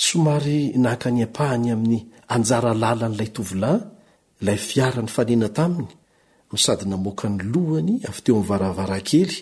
somary 0.08 0.60
nahaka 0.84 1.08
ny 1.16 1.22
apahany 1.28 1.68
amin'ny 1.76 2.00
anjaralalan'lay 2.34 3.30
tovilahn 3.36 3.80
ilay 4.40 4.60
fiarany 4.70 5.10
fanena 5.16 5.48
taminy 5.58 5.92
sady 6.66 6.86
namoaka 6.92 7.26
ny 7.36 7.40
lohany 7.54 7.94
avy 8.10 8.20
teo 8.26 8.34
ami'ny 8.36 8.48
varavarankely 8.50 9.36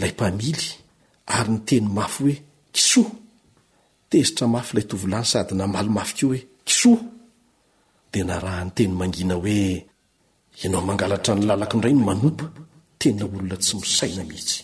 lay 0.00 0.12
mpamily 0.16 0.66
ary 1.36 1.50
ny 1.54 1.60
teny 1.68 1.86
mafy 1.96 2.22
hoe 2.24 2.34
kisoa 2.74 3.10
tezitra 4.10 4.46
mafy 4.54 4.70
ilay 4.72 4.86
tovilany 4.90 5.26
sady 5.32 5.52
namalymafy 5.60 6.12
ko 6.18 6.24
hoe 6.30 6.40
kisoa 6.68 7.00
dia 8.12 8.22
narahanyteny 8.30 8.92
mangina 9.00 9.34
hoe 9.42 9.58
ianao 10.64 10.80
mangalatra 10.88 11.34
ny 11.34 11.44
lalako 11.48 11.74
ndray 11.76 11.92
ny 11.96 12.02
manompa 12.08 12.46
tena 13.00 13.22
olona 13.26 13.56
tsy 13.62 13.74
misaina 13.80 14.22
mihitsy 14.28 14.60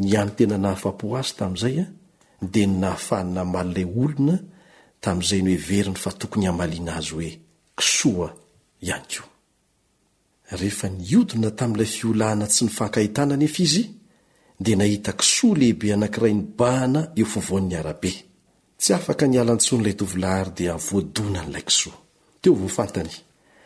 ny 0.00 0.10
any 0.20 0.30
tena 0.36 0.56
nahafa-poazy 0.62 1.32
tamin'izay 1.38 1.76
a 1.82 1.86
dia 2.52 2.66
ny 2.68 2.76
nahafahnyna 2.82 3.42
malilay 3.54 3.84
olona 4.02 4.36
tamin'izayny 5.02 5.48
hoe 5.54 5.62
veriny 5.70 5.96
fa 6.04 6.10
tokony 6.20 6.44
hamaliana 6.50 6.92
azy 6.98 7.12
hoe 7.16 7.30
kisoa 7.78 8.28
iany 8.86 9.04
koa 9.12 9.30
he 10.58 10.86
nyodina 11.08 11.48
tamin'ilay 11.58 11.86
fiolahana 11.96 12.46
tsy 12.52 12.62
ny 12.64 12.70
fahnkahitanany 12.78 13.44
efa 13.48 13.60
izy 13.66 13.84
dia 14.64 14.76
nahita 14.80 15.10
kisoa 15.20 15.52
lehibe 15.60 15.86
anankiray 15.94 16.34
ny 16.38 16.42
bahana 16.58 17.00
eo 17.20 17.26
fovoan'ny 17.32 17.74
arabe 17.80 18.12
tsy 18.80 18.90
afaka 18.98 19.24
nyalantson'ilay 19.32 19.94
tovlahary 20.00 20.50
dia 20.58 20.72
voadona 20.88 21.40
nyilay 21.46 21.62
kisoao 21.68 21.94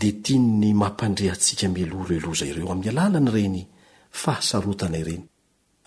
dea 0.00 0.16
tin 0.24 0.42
ny 0.60 0.70
mampandreha 0.82 1.34
antsika 1.36 1.66
miloro 1.76 2.10
eloza 2.18 2.46
ireo 2.50 2.68
aminy 2.72 2.88
alalany 2.92 3.28
reny 3.34 3.60
fa 4.20 4.30
hasarotana 4.38 5.00
reny 5.08 5.24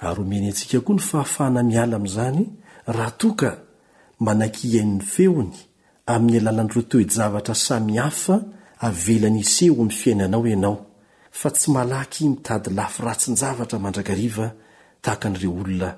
ary 0.04 0.16
homiany 0.20 0.48
antsika 0.52 0.78
koa 0.86 0.96
ny 0.98 1.02
fahafahana 1.10 1.62
miala 1.72 1.96
amzany 2.02 2.42
raha 2.96 3.12
toka 3.22 3.50
manaky 4.26 4.64
iaini'ny 4.74 5.04
feony 5.14 5.56
ami'ny 6.14 6.38
alalan'iro 6.42 6.82
toejavatra 6.92 7.56
samy 7.68 7.94
hafa 8.06 8.36
havelany 8.84 9.40
iseo 9.46 9.74
ami 9.84 9.94
fiainanao 10.02 10.44
ianao 10.52 10.78
fa 11.40 11.48
tsy 11.56 11.68
malaky 11.78 12.24
mitady 12.32 12.70
laforatsynjavatra 12.80 13.78
mandrakariva 13.84 14.48
tahakan'ireo 15.04 15.52
olona 15.62 15.90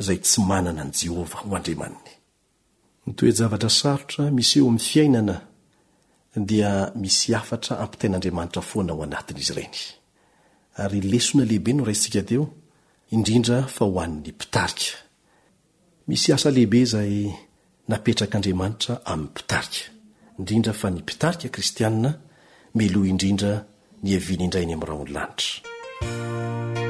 izay 0.00 0.18
tsy 0.24 0.38
manana 0.50 0.80
any 0.84 0.92
jehovah 1.00 1.42
ho 1.46 1.54
andriamaniny 1.56 2.12
dia 6.44 6.92
misy 6.94 7.32
afatra 7.34 7.76
ampiten'andriamanitra 7.82 8.60
foana 8.62 8.92
ao 8.92 9.02
anatin' 9.02 9.38
izy 9.40 9.52
ireny 9.54 9.76
ary 10.82 11.00
lesona 11.00 11.44
lehibe 11.48 11.72
no 11.72 11.84
raintsika 11.86 12.20
teo 12.28 12.44
indrindra 13.14 13.58
fa 13.74 13.84
ho 13.88 13.96
an'ny 14.04 14.18
mpitarika 14.36 15.00
misy 16.10 16.30
asa 16.36 16.50
lehibe 16.52 16.80
izay 16.84 17.14
napetrak'andriamanitra 17.88 19.00
amin'ny 19.10 19.30
mpitarika 19.32 19.84
indrindra 20.38 20.72
fa 20.76 20.90
ny 20.92 21.00
mpitarika 21.00 21.48
kristiaina 21.48 22.10
meloha 22.76 23.08
indrindra 23.14 23.52
ny 24.02 24.08
hevianaindrainy 24.14 24.72
amin'y 24.76 24.88
raha 24.92 25.02
ony 25.04 25.12
lanitra 25.16 26.84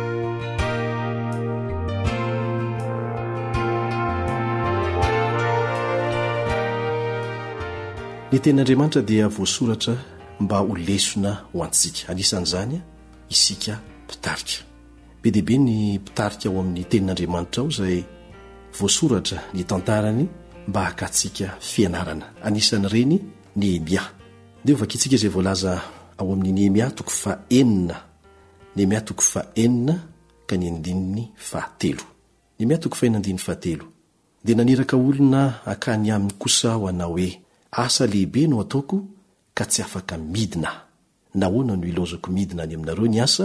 ntenin'andriamanitra 8.38 9.02
dia 9.02 9.28
voasoratra 9.28 9.94
mba 10.40 10.58
ho 10.60 10.76
lesona 10.76 11.32
ho 11.54 11.62
antsika 11.64 12.12
anisan'izany 12.12 12.74
a 12.76 12.80
isika 13.30 13.72
mpitarika 14.04 14.60
be 15.22 15.30
dihibe 15.30 15.58
ny 15.58 15.96
mpitarika 15.98 16.48
ao 16.48 16.60
amin'ny 16.60 16.84
tenin'andriamanitra 16.90 17.60
aho 17.62 17.70
izay 17.72 17.98
voasoratra 18.80 19.38
ny 19.54 19.62
tantarany 19.64 20.28
mba 20.68 20.80
hakatsika 20.84 21.46
fianarana 21.60 22.26
anisany 22.44 22.86
ireny 22.86 23.16
ny 23.56 23.64
emia 23.76 24.02
deaovakitsika 24.64 25.16
zay 25.16 25.28
vlazaaoamin' 25.28 26.70
nmatoo 26.70 27.10
fa 27.20 27.32
enin 27.50 27.90
nyto 28.76 29.14
fa 29.20 29.40
enina 29.54 29.94
ka 30.46 30.56
ny 30.56 30.66
andniny 30.68 31.32
fahate 31.36 31.96
nyoo 32.60 32.94
faen 32.94 33.16
ad'yaht 33.16 33.64
dia 34.44 34.56
naniraka 34.56 34.96
olona 34.96 35.54
akany 35.66 36.10
amin'ny 36.14 36.34
kosa 36.38 36.74
ho 36.76 36.88
ana 36.88 37.04
hoe 37.04 37.40
asa 37.76 38.06
lehibe 38.06 38.46
no 38.48 38.60
ataoko 38.60 38.98
ka 39.54 39.64
tsy 39.70 39.80
afaka 39.86 40.14
midina 40.32 40.68
hy 40.72 40.78
nahoana 41.40 41.74
no 41.76 41.84
ilozako 41.90 42.28
midina 42.36 42.62
any 42.62 42.74
aminareo 42.74 43.06
nyasa 43.06 43.44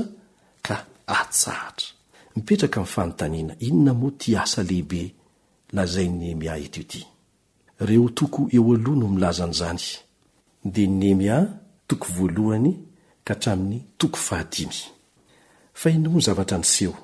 ka 0.66 0.76
ahtsahatra 1.16 1.88
mipetraka 2.36 2.80
mi'y 2.80 2.90
fanontaniana 2.94 3.54
inona 3.68 3.94
moa 4.00 4.12
ty 4.20 4.30
asa 4.44 4.62
lehibe 4.70 5.02
lazay 5.76 6.08
ny 6.10 6.18
nemia 6.20 6.54
etyty 6.66 7.02
reo 7.88 8.10
toko 8.18 8.42
eoaloh 8.56 8.96
no 9.00 9.06
milazanyizany 9.14 9.82
dia 10.66 10.84
y 10.84 10.88
nemia 11.00 11.38
toko 11.88 12.08
voalohany 12.16 12.72
ka 13.26 13.34
tramin'ny 13.42 13.80
toko 14.00 14.18
fahadiomo 14.28 16.20
zvtr 16.26 16.58
niseho 16.58 16.96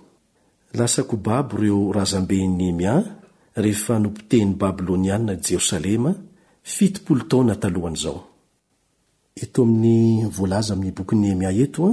lasakobabo 0.77 1.57
ireo 1.59 1.91
razamben 1.91 2.55
nemia 2.59 2.95
rehefa 3.55 3.99
nompiteiny 3.99 4.55
babylôniannai 4.55 5.39
jerosalema 5.47 6.15
eto 9.35 9.61
am'ny 9.63 10.25
volaza 10.37 10.73
aminy 10.73 10.91
boky 10.97 11.15
neemia 11.15 11.51
etoa 11.63 11.91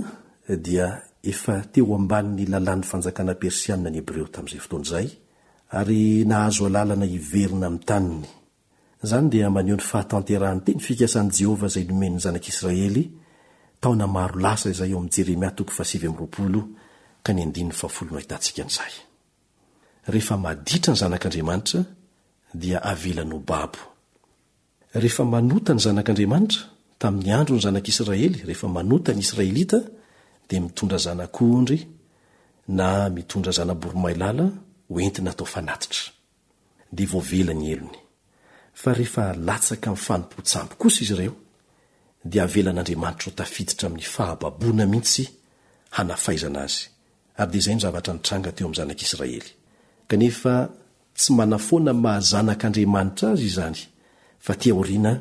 dia 0.66 0.86
efa 1.32 1.54
teo 1.72 1.94
ambanny 1.98 2.44
lalàny 2.52 2.82
fanjakana 2.90 3.34
persianina 3.42 3.88
any 3.90 3.98
hebreo 4.00 4.26
tami'izay 4.34 4.60
fotonyzay 4.66 5.06
ary 5.78 6.02
nahazo 6.30 6.62
alalana 6.68 7.06
hiverina 7.14 7.66
ami' 7.70 7.84
taniny 7.90 8.26
zany 9.08 9.26
dia 9.32 9.46
maneho 9.56 9.76
ny 9.78 9.82
fahatanterahany 9.90 10.60
teny 10.66 10.80
fikasany 10.86 11.30
jehovah 11.38 11.68
zay 11.74 11.84
nomeny 11.90 12.16
zanak'israely 12.24 13.04
taona 13.82 14.06
maro 14.16 14.36
lasa 14.44 14.66
izay 14.72 14.90
eo 14.92 14.98
amy 15.00 15.08
jeremia 15.10 15.54
reefa 20.12 20.34
maditra 20.44 20.90
ny 20.94 20.98
zanak'andriamanitra 21.02 21.80
dia 22.62 22.78
aelanobab 22.90 23.72
rehefa 25.02 25.24
manota 25.34 25.74
ny 25.74 25.80
zanak'andriamanitra 25.86 26.60
tamin'ny 27.00 27.32
andro 27.38 27.54
ny 27.56 27.62
zanak'israely 27.66 28.38
rehefa 28.48 28.68
manota 28.76 29.10
ny 29.14 29.20
israelita 29.26 29.78
dia 30.48 30.60
mitondra 30.66 30.98
zanak'ohndry 31.06 31.78
na 32.78 32.88
mitondra 33.16 33.52
zanaboromaylala 33.58 34.46
oentina 34.94 35.32
tao 35.38 35.46
fanatitra 35.54 36.02
dia 36.96 37.06
voavelany 37.12 37.64
elony 37.74 37.98
fa 38.80 38.90
rehefa 38.98 39.24
latsaka 39.46 39.88
min'nyfanompo-tsambo 39.90 40.72
kosa 40.82 40.98
izy 41.04 41.12
ireo 41.16 41.34
dia 42.30 42.42
avelan'andriamanitra 42.48 43.28
otafiditra 43.32 43.84
amin'ny 43.88 44.06
fahababoana 44.14 44.84
mihitsy 44.92 45.24
hanafaizana 45.96 46.60
azy 46.66 46.80
ary 47.40 47.48
dia 47.52 47.60
zay 47.64 47.74
no 47.76 47.80
zavatra 47.86 48.12
nytranga 48.16 48.50
teo 48.56 48.64
ami'ny 48.66 48.76
zanak'israely 48.80 49.48
kanefa 50.10 50.54
tsy 51.18 51.30
manafoana 51.38 51.92
mahazanak'andriamanitra 52.04 53.28
azyizany 53.36 53.78
fa 54.44 54.52
tia 54.60 54.74
orina 54.76 55.12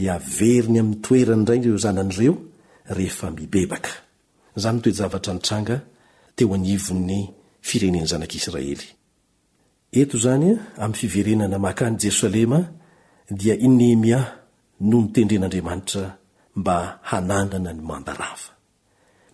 dia 0.00 0.14
veriny 0.38 0.78
amin'ny 0.80 1.00
toerany 1.04 1.42
inray 1.42 1.58
ireo 1.66 1.78
zanan'ireo 1.86 2.34
rehefa 2.96 3.28
mibebaka 3.36 3.94
izaho 4.58 4.74
mitoezavatra 4.76 5.32
nitranga 5.36 5.76
teo 6.36 6.48
anivon'ny 6.58 7.20
fireneny 7.68 8.06
zanak'israely 8.12 8.86
eto 10.00 10.14
izanya 10.20 10.52
amin'ny 10.84 10.98
fiverenana 11.00 11.58
makany 11.66 11.94
jerosalema 12.02 12.58
dia 13.40 13.54
i 13.66 13.68
nehemia 13.78 14.20
no 14.88 14.96
nitendren'andriamanitra 15.04 16.04
mba 16.60 16.76
hanangana 17.10 17.70
ny 17.76 17.82
mandarava 17.90 18.48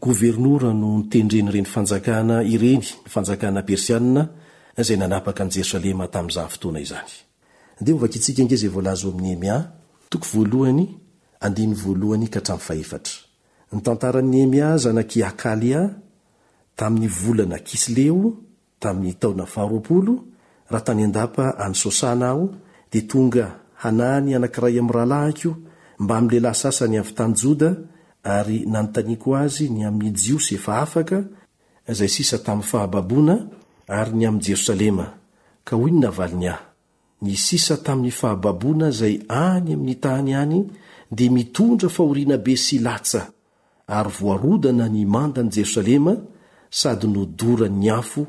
governora 0.07 0.71
no 0.83 0.89
nitendreny 0.99 1.49
ireny 1.51 1.69
fanjakana 1.75 2.37
ireny 2.55 2.81
ny 2.81 2.87
fanjakana 3.15 3.61
persianna 3.69 4.23
izay 4.81 4.97
nanapaka 5.03 5.41
an'i 5.45 5.55
jerosalema 5.57 6.05
tamin'izahafotoana 6.15 6.81
izany 6.87 7.15
enea 7.83 9.69
e 14.51 14.61
ana 14.89 15.01
akalia 15.27 15.97
ta'ny 16.77 17.09
volana 17.09 17.59
kisleo 17.59 18.35
tamin'ny 18.81 19.15
taona 19.21 19.47
frl 19.47 20.09
rahatanyadaa 20.71 21.59
anysôsana 21.65 22.27
aho 22.31 22.51
de 22.93 23.01
tonga 23.11 23.47
anany 23.83 24.35
anankiray 24.37 24.79
am'yrahalahikyo 24.79 25.51
mba 25.99 26.21
mlelahy 26.21 26.55
sasany 26.55 26.97
avanjoda 26.99 27.77
ary 28.23 28.67
nataniko 28.67 29.35
azy 29.37 29.69
ny 29.71 29.83
amyjio 29.89 30.39
sy 30.45 30.55
eaaaka 30.57 31.19
ay 31.89 32.01
isa 32.05 32.39
tam' 32.47 32.63
hbabona 32.71 33.35
ary 33.89 34.13
ny 34.19 34.27
amjerosaema 34.29 35.07
ka 35.65 35.75
nonavainy 35.77 36.49
ahy 36.49 36.68
nysisa 37.23 37.77
tamin'ny 37.83 38.11
fahababona 38.11 38.91
zay 38.91 39.15
any 39.31 39.73
amin'ny 39.75 39.97
tany 40.01 40.35
any 40.35 40.61
dia 41.11 41.31
mitondra 41.31 41.89
fahorianabe 41.89 42.57
sy 42.57 42.79
latsa 42.79 43.23
ary 43.87 44.11
voarodana 44.21 44.87
ny 44.89 45.05
mandany 45.07 45.49
jerosalema 45.51 46.15
sady 46.71 47.07
nodora 47.07 47.69
ny 47.69 47.91
afo 47.91 48.27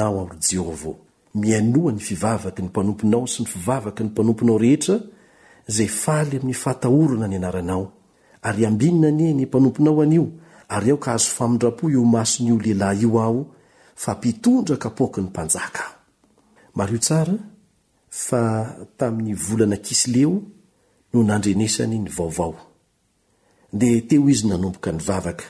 aory 0.00 0.38
jeoo 0.38 0.96
mianoa 1.34 1.92
ny 1.92 1.98
fivavaka 2.00 2.62
ny 2.62 2.68
mpanomponao 2.68 3.26
sy 3.26 3.42
ny 3.42 3.48
fivavaka 3.48 4.04
ny 4.04 4.10
mpanomponao 4.10 4.58
rehetra 4.58 5.00
zay 5.68 5.86
faly 5.86 6.36
amin'ny 6.36 6.54
fatahorana 6.54 7.28
ny 7.28 7.36
anaranao 7.36 7.92
ary 8.42 8.66
ambininanie 8.66 9.32
ny 9.34 9.42
mpanomponao 9.46 10.00
anio 10.00 10.26
ary 10.68 10.90
ao 10.90 10.96
ka 10.96 11.12
azo 11.12 11.28
famindrapo 11.36 11.90
io 11.90 12.04
masonyio 12.04 12.58
leilahy 12.58 13.02
io 13.02 13.20
aho 13.22 13.46
fa 13.94 14.14
mpitondraka 14.14 14.90
poaky 14.90 15.20
ny 15.20 15.28
mpanjaka 15.28 15.84
no 21.16 21.22
nandryenesany 21.24 21.96
ny 22.00 22.08
vaovao 22.12 22.54
de 23.78 23.90
teo 24.08 24.24
izy 24.32 24.46
nanomboka 24.50 24.90
ny 24.92 25.00
vavaka 25.08 25.44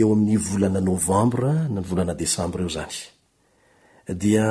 eo 0.00 0.08
amin'ny 0.14 0.38
volana 0.48 0.80
novambra 0.88 1.52
na 1.72 1.78
nyvolana 1.80 2.14
desambra 2.22 2.60
eo 2.64 2.68
zany 2.76 2.94
dia 4.22 4.46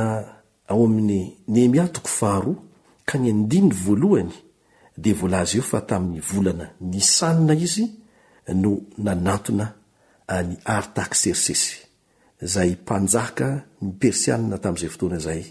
ao 0.72 0.82
amin'ny 0.88 1.22
ny 1.54 1.62
miatoko 1.74 2.08
faharoa 2.20 2.60
ka 3.08 3.16
ny 3.22 3.28
andindy 3.34 3.76
voalohany 3.86 4.34
de 5.04 5.12
volazy 5.22 5.56
eo 5.60 5.64
fa 5.72 5.80
tamin'ny 5.90 6.20
volana 6.32 6.66
ny 6.92 7.00
sanina 7.18 7.54
izy 7.66 7.86
no 8.62 8.72
nanatona 9.06 9.68
any 10.38 10.54
artak 10.78 11.12
sersesy 11.22 11.76
zay 12.54 12.72
mpanjaka 12.84 13.48
ny 13.84 13.90
persiana 14.02 14.56
tam'zay 14.64 14.90
fotoana 14.94 15.20
zay 15.28 15.42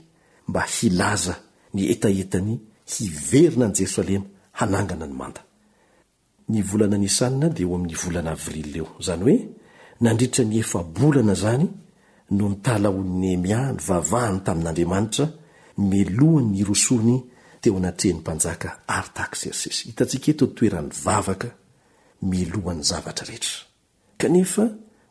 mba 0.48 0.60
hilaza 0.74 1.34
ny 1.74 1.82
etaetany 1.94 2.54
hiverina 2.92 3.66
ny 3.68 3.74
jerosalena 3.78 4.28
hanngna 4.58 4.94
nynany 4.96 6.62
volana 6.70 6.96
nisanna 7.04 7.46
di 7.56 7.62
o 7.64 7.70
amin'nyvolana 7.76 8.30
avrileo 8.38 8.86
zany 9.06 9.22
hoe 9.26 9.36
nandriitra 10.04 10.42
ny 10.50 10.56
efabolana 10.64 11.34
zany 11.44 11.64
no 12.36 12.44
nytalaonnemyah 12.52 13.64
ny 13.74 13.78
vavahany 13.88 14.38
tamin'andriamanitra 14.46 15.26
melohany 15.90 16.46
nyrosony 16.56 17.14
teo 17.62 17.74
anateh 17.80 18.10
'ny 18.12 18.18
mpanjaka 18.20 18.68
artaserses 18.98 19.76
hitantsika 19.88 20.28
eto 20.32 20.44
toeran'ny 20.56 20.90
vavaka 21.06 21.48
melohany 22.32 22.82
zavatra 22.90 23.24
rehetra 23.30 23.56
kanefa 24.20 24.64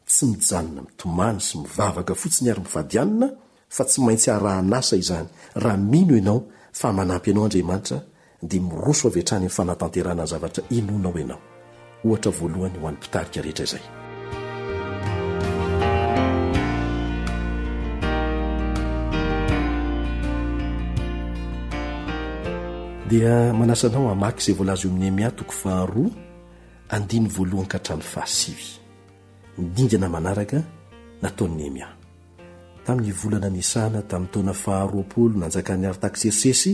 tsy 0.09 0.23
mijanona 0.31 0.81
mitomany 0.87 1.37
sy 1.47 1.53
mivavaka 1.61 2.13
fotsiny 2.21 2.47
ary 2.51 2.61
mifadianina 2.65 3.27
fa 3.75 3.83
tsy 3.89 3.99
maintsy 4.05 4.27
ahrahanasa 4.35 4.95
izany 5.03 5.27
raha 5.63 5.77
mino 5.91 6.13
ianao 6.21 6.39
famanampy 6.79 7.27
ianao 7.31 7.45
andriamanitra 7.47 7.97
de 8.43 8.59
miroso 8.59 9.07
avy 9.07 9.19
an-tranyn 9.23 9.49
fanahtanteranany 9.49 10.27
zavatra 10.27 10.63
inonao 10.75 11.13
ianao 11.19 11.39
ohatra 12.05 12.31
voalohany 12.39 12.75
ho 12.81 12.87
an'nympitarika 12.87 13.41
rehetra 13.41 13.63
izay 13.63 13.85
dia 23.09 23.33
manasanao 23.59 24.05
amaky 24.15 24.39
izay 24.43 24.55
voalaza 24.57 24.85
eo 24.87 24.91
amin'ny 24.91 25.07
emià 25.11 25.29
toko 25.37 25.53
faharoa 25.63 26.11
andiny 26.95 27.27
voalohany 27.35 27.67
ka 27.71 27.77
htramnny 27.79 28.07
fahasivy 28.13 28.65
ningana 29.75 30.07
manaraka 30.15 30.57
nataon'ny 31.23 31.61
emià 31.69 31.87
tamin'ny 32.85 33.11
volana 33.21 33.49
nysana 33.57 33.99
tamin'ny 34.09 34.31
tona 34.33 34.53
faharoaapolo 34.63 35.35
nanjakan'ny 35.41 35.85
aritak 35.89 36.15
serisesy 36.21 36.73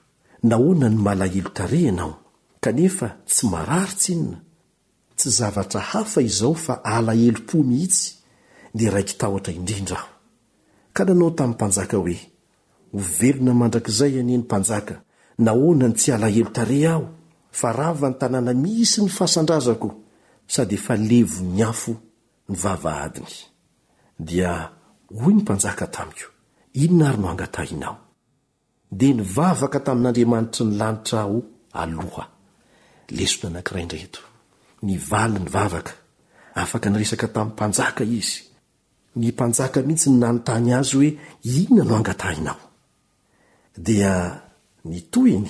nahoana 0.49 0.89
ny 0.89 0.97
malahelo 1.05 1.49
tare 1.57 1.79
ianao 1.87 2.13
kanefa 2.63 3.07
tsy 3.29 3.43
mararitsy 3.51 4.11
inona 4.13 4.37
tsy 5.17 5.29
zavatra 5.37 5.81
hafa 5.91 6.19
izao 6.29 6.53
fa 6.65 6.73
alahelo-po 6.95 7.57
mihitsy 7.69 8.03
dia 8.77 8.89
raiky 8.95 9.13
tahotra 9.21 9.51
indrindra 9.59 9.97
aho 9.99 10.09
ka 10.95 11.01
nanao 11.07 11.31
tamin'ny 11.37 11.55
mpanjaka 11.57 11.95
hoe 12.03 12.17
ho 12.93 12.99
velona 13.19 13.53
mandrakizay 13.61 14.13
anieny 14.21 14.43
mpanjaka 14.45 14.95
nahoanany 15.45 15.93
tsy 15.99 16.09
alahelo 16.15 16.49
tare 16.57 16.77
aho 16.91 17.05
fa 17.59 17.69
rava 17.77 18.07
ny 18.11 18.15
tanàna 18.21 18.53
misy 18.63 18.97
ny 19.03 19.09
fahasandrazako 19.17 19.87
sady 20.53 20.75
efa 20.79 20.93
levo 21.09 21.39
ny 21.55 21.61
afo 21.71 21.91
ny 22.49 22.55
vavaadiny 22.63 23.35
dia 24.27 24.51
hoy 25.21 25.33
ny 25.35 25.39
mpanjaka 25.43 25.85
tamiko 25.95 26.27
inona 26.83 27.09
ary 27.11 27.19
no 27.21 27.27
angatahinao 27.33 27.97
de 28.99 29.07
ny 29.15 29.23
vavaka 29.35 29.79
tamin'andriamanitra 29.85 30.63
ny 30.67 30.75
lanitra 30.81 31.19
aho 31.23 31.39
aloha 31.83 32.23
lesona 33.17 33.47
anakiraindray 33.59 34.01
eto 34.07 34.21
ny 34.85 34.93
vali 35.09 35.37
ny 35.43 35.49
vavaka 35.55 35.93
afak 36.61 36.83
nyresaka 36.91 37.27
tami'ny 37.35 37.51
mpanjaka 37.55 38.03
izy 38.19 38.39
ny 39.19 39.27
manjaka 39.39 39.79
mihitsy 39.87 40.09
nynanotany 40.11 40.71
azy 40.79 40.95
oe 41.01 41.09
iona 41.51 41.83
no 41.87 41.93
angatainao 41.99 42.59
ntoiny 44.97 45.49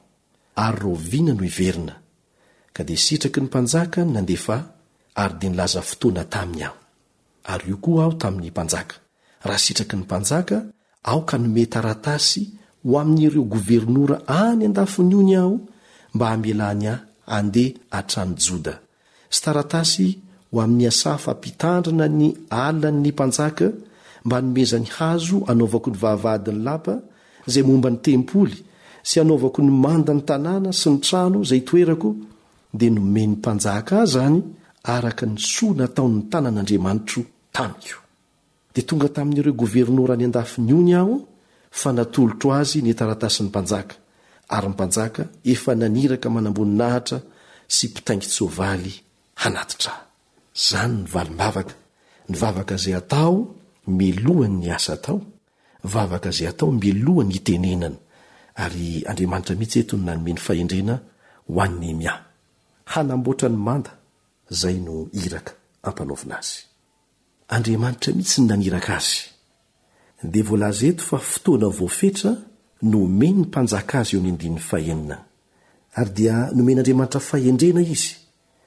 ary 0.61 0.79
roviana 0.85 1.33
no 1.33 1.43
iverina 1.49 1.95
ka 2.75 2.81
dia 2.87 2.99
sitraky 3.05 3.39
ny 3.41 3.45
mpanjaka 3.49 3.99
nandefa 4.13 4.57
ary 5.23 5.35
dia 5.39 5.49
nilaza 5.51 5.81
fotoana 5.89 6.23
taminy 6.33 6.61
aho 6.67 6.77
ary 7.51 7.65
io 7.71 7.77
koa 7.83 7.99
aho 8.05 8.13
tamin'ny 8.21 8.49
mpanjaka 8.55 8.95
raha 9.47 9.59
sitraky 9.65 9.95
ny 9.97 10.03
mpanjaka 10.05 10.57
aoka 11.11 11.35
nome 11.43 11.63
taratasy 11.73 12.41
ho 12.85 12.91
amin'nyireo 13.01 13.43
governora 13.55 14.17
any 14.47 14.63
an-dafiny 14.69 15.09
io 15.17 15.21
ny 15.29 15.33
aho 15.41 15.53
mba 16.13 16.25
hamelany 16.31 16.85
a 16.93 16.95
andeha 17.37 17.75
atrano 17.99 18.33
joda 18.45 18.73
sy 19.33 19.39
taratasy 19.45 20.07
ho 20.51 20.55
amin'ny 20.65 20.85
asafampitandrana 20.93 22.05
ny 22.19 22.27
alinan'ny 22.65 23.09
mpanjaka 23.15 23.67
mba 24.25 24.37
nomezany 24.45 24.87
hazo 24.97 25.37
anaovako 25.49 25.87
ny 25.91 25.97
vahavadiny 26.03 26.61
lapa 26.67 26.93
zay 27.51 27.63
momba 27.69 27.89
ny 27.93 27.99
tempoly 28.05 28.57
sy 29.03 29.17
anaovako 29.21 29.59
ny 29.65 29.71
mandany 29.73 30.21
tanàna 30.29 30.71
sy 30.79 30.87
ny 30.89 30.97
trano 31.05 31.39
zay 31.49 31.61
toerako 31.69 32.09
dia 32.77 32.91
nome 32.95 33.13
ny 33.27 33.35
mpanjaka 33.37 33.95
a 34.01 34.05
zany 34.13 34.37
araka 34.93 35.25
ny 35.29 35.37
soanatao'ny 35.51 36.17
tanan'andriamanitro 36.31 37.21
tamiko 37.55 37.97
dia 38.73 38.83
tonga 38.89 39.09
tamin'n'ireo 39.15 39.57
governora 39.61 40.15
ny 40.17 40.25
andafi 40.29 40.57
nyony 40.67 40.93
aho 40.99 41.15
fa 41.79 41.89
natolotro 41.97 42.47
azy 42.61 42.79
nitaratasin'ny 42.85 43.49
mpanjaka 43.51 43.95
ary 44.55 44.67
ny 44.69 44.75
panjaka 44.81 45.23
efa 45.53 45.71
naniraka 45.81 46.27
manamboninahitra 46.35 47.17
sy 47.75 47.85
mpitaingitsoavaly 47.91 48.93
anattrah 49.45 49.97
zany 50.67 50.95
nyvalimbavaka 51.03 51.73
nyvavaka 52.31 52.75
zay 52.83 52.95
atao 53.01 53.33
meloany 53.99 54.55
ny 54.61 54.67
asa 54.77 54.95
tao 55.05 55.17
vavaka 55.93 56.29
zay 56.37 56.47
atao 56.51 56.69
melohanny 56.81 57.35
itenenany 57.41 57.97
ary 58.55 59.03
andriamanitra 59.07 59.55
mihitsy 59.55 59.79
eto 59.79 59.95
ny 59.97 60.03
nanomeny 60.05 60.37
fahendrena 60.39 60.95
hoannymia 61.53 62.13
hanambotra 62.93 63.49
ny 63.49 63.57
manda 63.57 63.91
zay 64.59 64.73
no 64.85 65.07
iraka 65.23 65.53
mpanaovna 65.87 66.35
azy 66.39 66.59
ihismna 68.19 68.53
azyoyhdi 73.91 76.27
nomenyandriamanitra 76.57 77.19
fahendrena 77.19 77.81
izy 77.81 78.15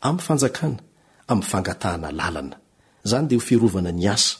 ami'ny 0.00 0.20
fanjakana 0.22 0.78
ami'ny 1.28 1.44
fangatahana 1.48 2.10
lalana 2.12 2.56
zany 3.10 3.26
de 3.28 3.36
hofirovana 3.36 3.92
ny 4.00 4.06
asa 4.14 4.36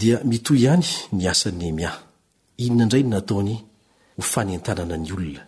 dia 0.00 0.18
mito 0.30 0.54
ihany 0.62 0.84
niasany 1.18 1.56
nemia 1.60 1.92
inonandray 2.64 3.02
ny 3.04 3.08
nataony 3.14 3.54
ho 4.16 4.22
fanentananany 4.32 5.08
olona 5.12 5.42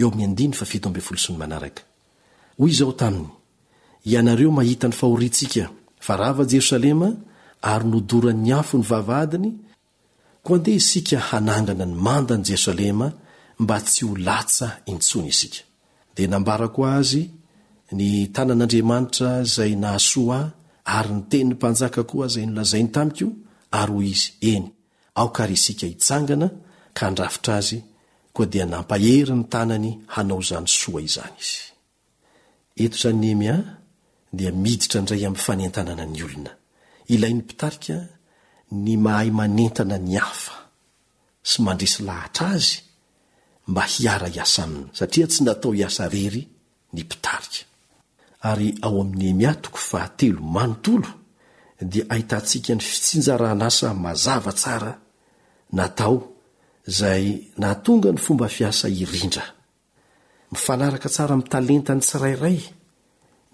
eo71sny 0.00 1.34
manaraka 1.42 1.82
oy 2.62 2.70
izao 2.72 2.92
taminy 3.00 3.28
ianareo 4.12 4.50
mahitany 4.58 4.92
fahorintsika 5.00 5.64
farava 6.06 6.42
jerosalema 6.50 7.08
ary 7.72 7.86
nodora 7.92 8.32
ny 8.44 8.50
afo 8.60 8.74
ny 8.78 8.84
vavadiny 8.90 9.50
koa 10.44 10.56
andeha 10.56 10.76
isika 10.82 11.16
hanangana 11.30 11.84
ny 11.86 11.94
mandany 12.06 12.42
jerosalema 12.48 13.06
mba 13.58 13.76
tsy 13.86 14.04
ho 14.08 14.16
latsa 14.28 14.66
intsony 14.90 15.28
isika 15.34 15.60
dia 16.16 16.28
nambara 16.32 16.68
ko 16.74 16.80
azy 16.96 17.22
ny 17.92 18.28
tanan'andriamanitra 18.34 19.30
zay 19.54 19.72
nahsoa 19.84 20.40
ary 20.96 21.12
ny 21.16 21.22
teny 21.30 21.46
ny 21.50 21.54
mpanjaka 21.58 22.02
koa 22.10 22.26
zay 22.34 22.44
nolazainy 22.46 22.90
tamiko 22.96 23.26
ary 23.80 23.92
ho 23.98 24.02
izy 24.12 24.30
eny 24.52 24.66
aokary 25.20 25.56
sika 25.64 25.86
hitsangana 25.92 26.48
ka 26.96 27.04
ndrafitra 27.12 27.54
azy 27.60 27.78
koa 28.36 28.46
dia 28.52 28.66
nampahery 28.72 29.32
ny 29.38 29.44
tanany 29.54 29.90
hanao 30.14 30.40
zany 30.48 30.66
soa 30.78 31.00
iznyiira 32.76 33.78
yayiaika 37.08 37.98
ny 38.80 38.92
mahay 39.04 39.28
manentana 39.38 39.96
ny 40.08 40.14
afa 40.30 40.54
sy 41.50 41.56
mandresy 41.64 42.00
lahatra 42.08 42.46
azy 42.56 42.76
mba 43.70 43.82
hiara 43.92 44.28
hiasa 44.34 44.60
aminy 44.66 44.88
satria 44.98 45.26
tsy 45.30 45.40
natao 45.44 45.72
hiasa 45.78 46.02
rery 46.14 46.42
ny 46.94 47.00
mpitaika 47.06 47.60
ary 48.50 48.68
ao 48.84 49.00
amin'ny 49.00 49.24
emy 49.30 49.44
atoko 49.52 49.78
faatelo 49.90 50.40
mano 50.54 50.76
tolo 50.84 51.08
dia 51.90 52.04
ahitantsika 52.12 52.72
ny 52.74 52.82
fitsinjarana 52.90 53.66
asa 53.72 53.88
mazava 54.04 54.52
tsara 54.60 54.92
natao 55.78 56.16
izay 56.90 57.24
naatonga 57.62 58.08
ny 58.12 58.20
fomba 58.24 58.46
fiasa 58.56 58.86
irindra 59.02 59.44
mifanaraka 60.52 61.08
tsara 61.14 61.34
m 61.38 61.42
talenta 61.52 61.92
ny 61.94 62.02
tsirairay 62.06 62.58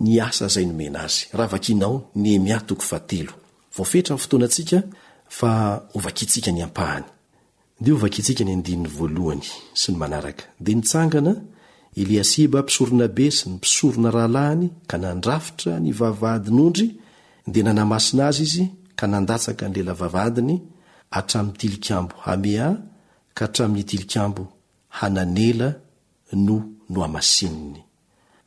ny 0.04 0.10
asa 0.26 0.44
izay 0.50 0.66
nomena 0.68 0.98
azy 1.06 1.18
raha 1.38 1.52
vakinao 1.54 1.96
ny 2.20 2.26
emy 2.36 2.50
atoko 2.58 2.84
fatelo 2.90 3.32
vofetra 3.76 4.12
nny 4.14 4.22
fotoanantsika 4.22 4.78
fa 5.38 5.50
oikanaos 5.96 6.70
ny 8.66 9.96
naka 10.00 10.30
da 10.64 10.70
ntangana 10.78 11.32
eliasiba 11.96 12.62
mpisoronabe 12.62 13.30
sy 13.30 13.48
ny 13.50 13.54
mpisorona 13.58 14.10
rahalahiny 14.10 14.70
ka 14.86 14.96
nandrafitra 14.98 15.80
ny 15.80 15.92
vavadinyondry 15.92 16.88
dia 17.46 17.62
nanamasina 17.64 18.26
azy 18.30 18.42
izy 18.42 18.64
ka 18.96 19.06
nandatsaka 19.06 19.68
ny 19.68 19.74
lela 19.74 19.92
vavadiny 19.94 20.54
atramin'ny 21.10 21.58
tilikambo 21.58 22.14
hamea 22.26 22.76
ka 23.34 23.44
hatramin'ny 23.46 23.84
tilikambo 23.88 24.42
hananela 24.88 25.68
no 26.32 26.56
noamasinny 26.90 27.80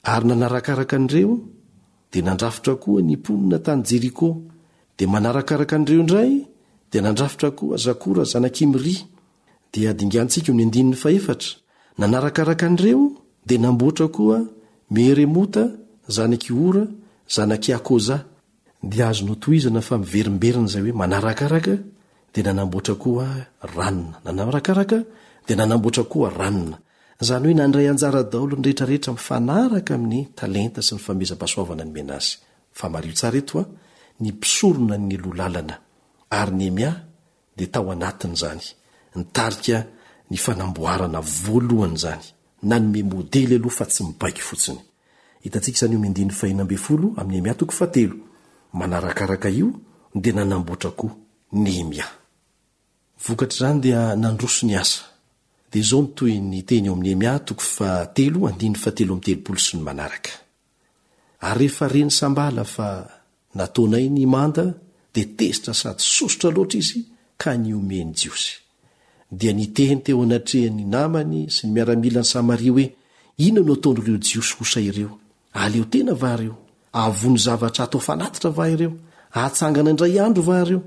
ary 0.04 0.26
nanarakaraka 0.28 0.96
an'reo 0.98 1.34
dia 2.12 2.24
nandrafitra 2.24 2.76
koa 2.76 3.02
niponna 3.02 3.60
tany 3.60 3.84
jeriko 3.90 4.28
di 4.98 5.04
manarakaraka 5.08 5.76
an'reo 5.76 6.04
ndray 6.04 6.32
da 6.92 7.02
nadraftra 7.02 7.52
koa 7.52 7.78
zaora 7.78 8.24
zana-imry 8.24 9.10
de 13.46 13.56
namboatra 13.64 14.08
koa 14.16 14.40
miremota 14.96 15.64
zanaky 16.16 16.52
ora 16.68 16.84
zanak'akôza 17.36 18.18
d 18.92 19.02
azono 19.10 19.36
izana 19.58 19.82
faiverimbeinaaad 19.90 21.68
nanambora 25.48 26.04
koa 26.12 26.28
ranna 26.38 26.78
zanyoe 27.28 27.54
nandray 27.60 27.88
anjaradaolo 27.92 28.54
nyreetrareetra 28.58 29.14
fanaraka 29.28 29.92
amin'y 29.98 30.24
taenta 30.38 30.82
sy 30.88 30.94
ny 34.20 34.32
fez-ana 34.40 34.52
sorona 34.56 34.98
nlo 35.08 35.30
laanaydaoanatin' 35.40 38.36
zany 38.42 38.66
ntaia 39.20 39.80
nyfanamboarana 40.32 41.20
voalohany 41.42 41.98
zany 42.04 42.26
nanyme 42.64 43.04
modely 43.04 43.56
aloha 43.56 43.76
fa 43.78 43.86
tsy 43.86 44.04
mibaiky 44.04 44.42
fotsinyikay 44.42 44.84
mnarakarka 48.74 49.50
io 49.50 49.70
d 50.22 50.26
nanambotra 50.34 50.92
ko 50.92 51.08
nyemzny 51.52 52.02
dia 53.82 54.16
nandroso 54.16 54.66
ny 54.66 54.76
asa 54.78 55.02
da 55.72 55.82
zao 55.82 56.02
nytoy 56.02 56.40
nyteny 56.40 56.90
yny 56.90 57.16
manaraka 59.84 60.32
ary 61.40 61.60
rehefa 61.68 61.88
reny 61.88 62.10
sambala 62.12 62.64
fa 62.64 62.88
nataonay 63.56 64.10
ny 64.10 64.26
manda 64.26 64.74
dia 65.14 65.26
tezitra 65.38 65.74
sady 65.74 66.00
sosotra 66.02 66.50
loatra 66.50 66.80
izy 66.80 67.06
ka 67.38 67.58
ny 67.58 67.74
omeny 67.74 68.14
jiosy 68.16 68.63
dia 69.34 69.52
niteny 69.58 69.98
teo 70.06 70.20
anatrehany 70.24 70.86
namany 70.94 71.42
sy 71.56 71.64
ny 71.68 71.72
miaramilan'ny 71.76 72.26
samaria 72.34 72.72
hoe 72.76 72.86
ina 73.46 73.62
no 73.68 73.74
ataonyireo 73.78 74.18
jiosy 74.28 74.54
osa 74.62 74.80
ireo 74.90 75.12
aleotena 75.64 76.14
vareo 76.24 76.56
aavony 77.02 77.38
zavatra 77.46 77.84
atao 77.88 78.02
fanatitra 78.08 78.50
vaireo 78.60 78.92
atsangana 79.46 79.90
indray 79.94 80.16
andro 80.26 80.44
vareo 80.52 80.82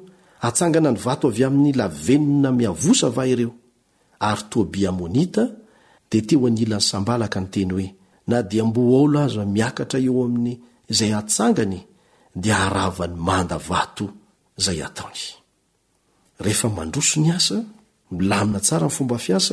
atsangana 0.49 0.91
ny 0.95 0.99
vato 1.07 1.27
avy 1.31 1.43
amin'ny 1.49 1.73
lavenona 1.81 2.51
miavosa 2.61 3.07
vaireo 3.19 3.51
rytobiamonita 4.39 5.43
dia 6.11 6.23
teo 6.29 6.47
nilan'ny 6.57 6.87
sambalaka 6.91 7.39
nyteny 7.45 7.71
hoe 7.77 7.89
na 8.31 8.37
dia 8.51 8.63
mboolo 8.69 9.19
azo 9.27 9.43
miakatra 9.57 9.99
eo 10.07 10.21
aminy 10.29 10.53
izay 10.93 11.13
atsangany 11.21 11.79
dia 12.43 12.57
aravany 12.67 13.15
manda 13.29 13.57
vato 13.71 14.07
zay 14.65 14.79
ataoy 14.89 15.21
mlamna 18.11 18.61
tsarayfombafias 18.61 19.47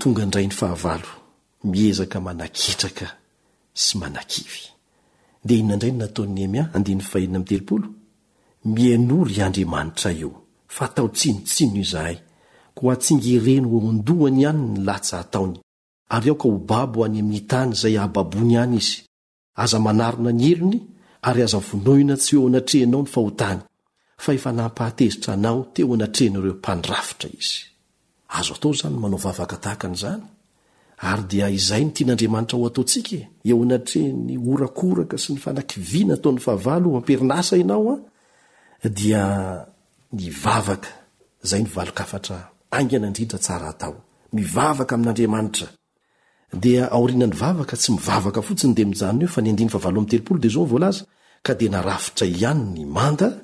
tongandray 0.00 0.46
nyahava 0.48 1.00
miezaka 1.72 2.16
manakitraka 2.26 3.06
sy 3.84 3.94
makii 3.98 4.68
mianory 8.64 9.40
andriamanitra 9.42 10.12
io 10.22 10.30
fa 10.76 10.86
tao 10.94 11.08
tsinotsino 11.16 11.76
izahay 11.84 12.16
ko 12.76 12.84
tsingereno 13.02 13.68
ondohany 13.88 14.40
ihany 14.42 14.58
nylatsa 14.72 15.16
hataony 15.20 15.56
ary 16.14 16.28
aoka 16.30 16.46
ho 16.48 16.58
babo 16.68 16.98
any 17.06 17.20
aminyitany 17.22 17.70
zay 17.80 17.94
hahababony 18.00 18.54
any 18.64 18.76
izy 18.82 18.96
aza 19.62 19.78
manarona 19.86 20.30
ny 20.38 20.44
elony 20.52 20.78
ary 21.28 21.40
aza 21.42 21.58
vonohina 21.68 22.14
tsy 22.22 22.32
hoeo 22.36 22.48
anatrehnao 22.50 23.02
ny 23.02 23.06
fahotany 23.14 23.60
fa 24.16 24.32
efa 24.34 24.52
nampahatezitra 24.52 25.34
anao 25.34 25.66
teo 25.74 25.94
anatrenyireo 25.94 26.54
mpandrafitra 26.54 27.30
izy 27.38 27.58
azo 28.28 28.54
atao 28.54 28.72
zany 28.72 28.96
manao 29.00 29.18
vavaka 29.18 29.56
tahaka 29.56 29.88
n'zany 29.88 30.22
ary 31.10 31.22
dia 31.30 31.46
izay 31.50 31.82
ntian'anriamanitrahoataontsika 31.90 33.18
eoteny 33.50 34.32
orakrka 34.52 35.16
sy 35.18 35.32
ny 35.34 35.38
fana 35.44 35.62
toi 36.22 36.34
a 39.20 40.56
k 40.78 40.84
zak'ntrad 45.24 46.86
arinanyvavaka 46.96 47.74
tsy 47.76 47.90
mivavaka 47.98 48.40
fotsiny 48.46 48.74
de 48.78 48.84
fa 49.34 49.40
ndinavaamt 49.42 50.14
dzaolaz 50.44 50.96
ka 51.46 51.52
de 51.58 51.66
narafitra 51.68 52.26
ihany 52.26 52.62
ny 52.74 52.84
manda 52.86 53.43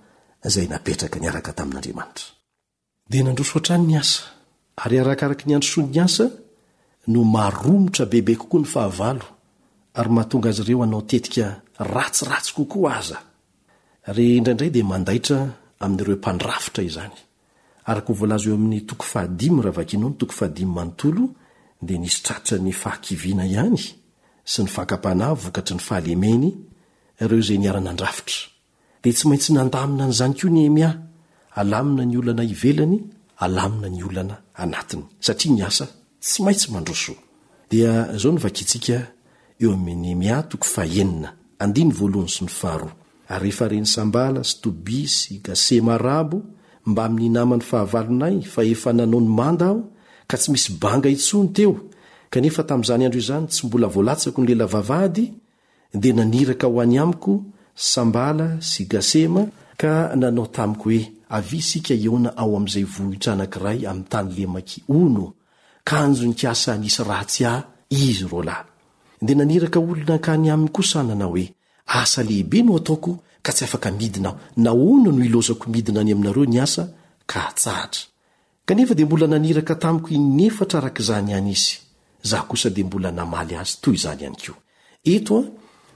zay 0.49 0.65
napetraka 0.69 1.19
nyaraka 1.19 1.51
tamin'andriamanitra 1.53 2.27
da 3.11 3.19
nandrosoatranny 3.25 3.95
asa 4.01 4.21
ary 4.83 4.95
arakaraka 5.01 5.43
nyandroony 5.49 5.97
asa 6.05 6.25
no 7.13 7.21
maromotra 7.35 8.05
bebe 8.11 8.33
kokoa 8.41 8.61
ny 8.61 8.65
fahavalo 8.73 9.25
ary 9.99 10.09
mahatonga 10.15 10.47
azy 10.51 10.61
ireo 10.65 10.79
anao 10.85 11.01
tetika 11.11 11.45
ratsiratsy 11.93 12.51
kokoa 12.57 12.91
aza 12.99 13.17
ndraindray 14.09 14.69
d 14.75 14.83
mandaitra 14.91 15.37
amin''ireo 15.83 16.15
mpandrafitra 16.21 16.81
izany 16.89 17.13
arvlzo 17.91 18.51
amin'ny 18.57 18.81
toko 18.89 19.05
fahdahaaoodnsrara 19.05 20.47
ny 20.51 21.25
ina 23.31 23.63
ny 23.73 23.79
s 24.51 24.59
ny 24.63 24.67
kt 24.73 25.69
ny 26.15 26.51
eeoay 27.21 27.57
nar-nadrara 27.57 28.23
de 29.03 29.11
tsy 29.11 29.27
maintsy 29.27 29.53
nandamina 29.53 30.05
nyizany 30.07 30.33
ko 30.33 30.47
nyemia 30.47 30.91
alamina 31.55 32.03
ny 32.05 32.17
olana 32.17 32.43
velany 32.61 32.97
aayya 33.39 34.41
a 35.65 35.71
sy 35.71 36.41
aitsy 36.45 36.73
sy 44.43 44.67
obi 44.67 45.07
sy 45.07 45.35
gasemarabo 45.45 46.37
mbami'nynamany 46.85 47.61
fahavalonay 47.61 48.41
fa 48.53 48.61
efa 48.65 48.89
nanao 48.93 49.21
ny 49.21 49.29
manda 49.39 49.65
aho 49.69 49.81
ka 50.29 50.35
tsy 50.37 50.49
misy 50.51 50.71
banga 50.81 51.09
itsony 51.09 51.49
teo 51.55 51.73
kanefa 52.33 52.63
tamin'zany 52.69 53.05
andro 53.05 53.19
iozany 53.21 53.45
tsy 53.47 53.61
mbola 53.67 53.87
voalatsako 53.87 54.37
ny 54.41 54.47
lela 54.49 54.65
vavady 54.65 55.25
de 56.01 56.09
naniraka 56.13 56.67
ho 56.71 56.79
any 56.81 56.97
amiko 56.97 57.33
sambala 57.75 58.59
sy 58.61 58.85
gasema 58.85 59.45
ka 59.77 60.11
nanao 60.15 60.47
tamiko 60.47 60.83
hoe 60.83 61.11
avy 61.29 61.57
isika 61.57 61.93
ieona 61.93 62.37
ao 62.37 62.55
am'izay 62.55 62.83
vohitra 62.83 63.33
anankiray 63.33 63.87
ami 63.87 64.03
tany 64.03 64.31
lemaky 64.35 64.83
o 64.89 64.93
no 64.95 65.33
kanjo 65.83 66.25
nikasa 66.27 66.77
nisy 66.77 67.03
ratsy 67.03 67.45
ahy 67.45 67.61
izy 67.89 68.25
iro 68.25 68.43
lahy 68.43 68.65
dia 69.21 69.35
naniraka 69.35 69.79
olonankany 69.79 70.49
amiy 70.53 70.69
kosa 70.69 71.03
nanao 71.03 71.29
hoe 71.29 71.53
asa 71.87 72.23
lehibe 72.23 72.61
no 72.63 72.77
ataoko 72.77 73.17
ka 73.41 73.51
tsy 73.53 73.63
afaka 73.65 73.91
midina 73.91 74.29
ao 74.29 74.39
naona 74.57 75.11
no 75.11 75.23
ilozako 75.25 75.69
midina 75.69 76.01
any 76.01 76.11
aminareo 76.11 76.45
niasa 76.45 76.89
ka 77.25 77.39
hatsaatra 77.39 78.05
kanefa 78.65 78.93
dia 78.93 79.05
mbola 79.05 79.27
naniraka 79.27 79.75
tamiko 79.75 80.07
inefatra 80.09 80.79
araka 80.79 81.01
izany 81.01 81.33
any 81.33 81.49
izy 81.51 81.77
zaho 82.23 82.45
kosa 82.47 82.69
dia 82.69 82.85
mbola 82.85 83.11
namaly 83.11 83.55
azy 83.55 83.77
toy 83.81 83.93
izany 83.95 84.23
iany 84.23 84.35
keo 84.35 84.55
etoa 85.03 85.43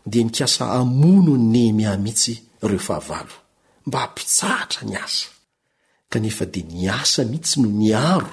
dia 0.07 0.23
nikasa 0.23 0.65
amono 0.79 1.33
ny 1.37 1.51
nemya 1.53 1.91
mihitsy 2.03 2.33
reo 2.69 2.79
fahavalo 2.87 3.35
mba 3.87 3.99
hmpitsahatra 4.05 4.81
ny 4.89 4.95
asa 5.05 5.27
kanefa 6.11 6.45
di 6.53 6.61
ni 6.69 6.81
asa 6.99 7.21
mihitsy 7.31 7.55
no 7.61 7.69
niaro 7.81 8.29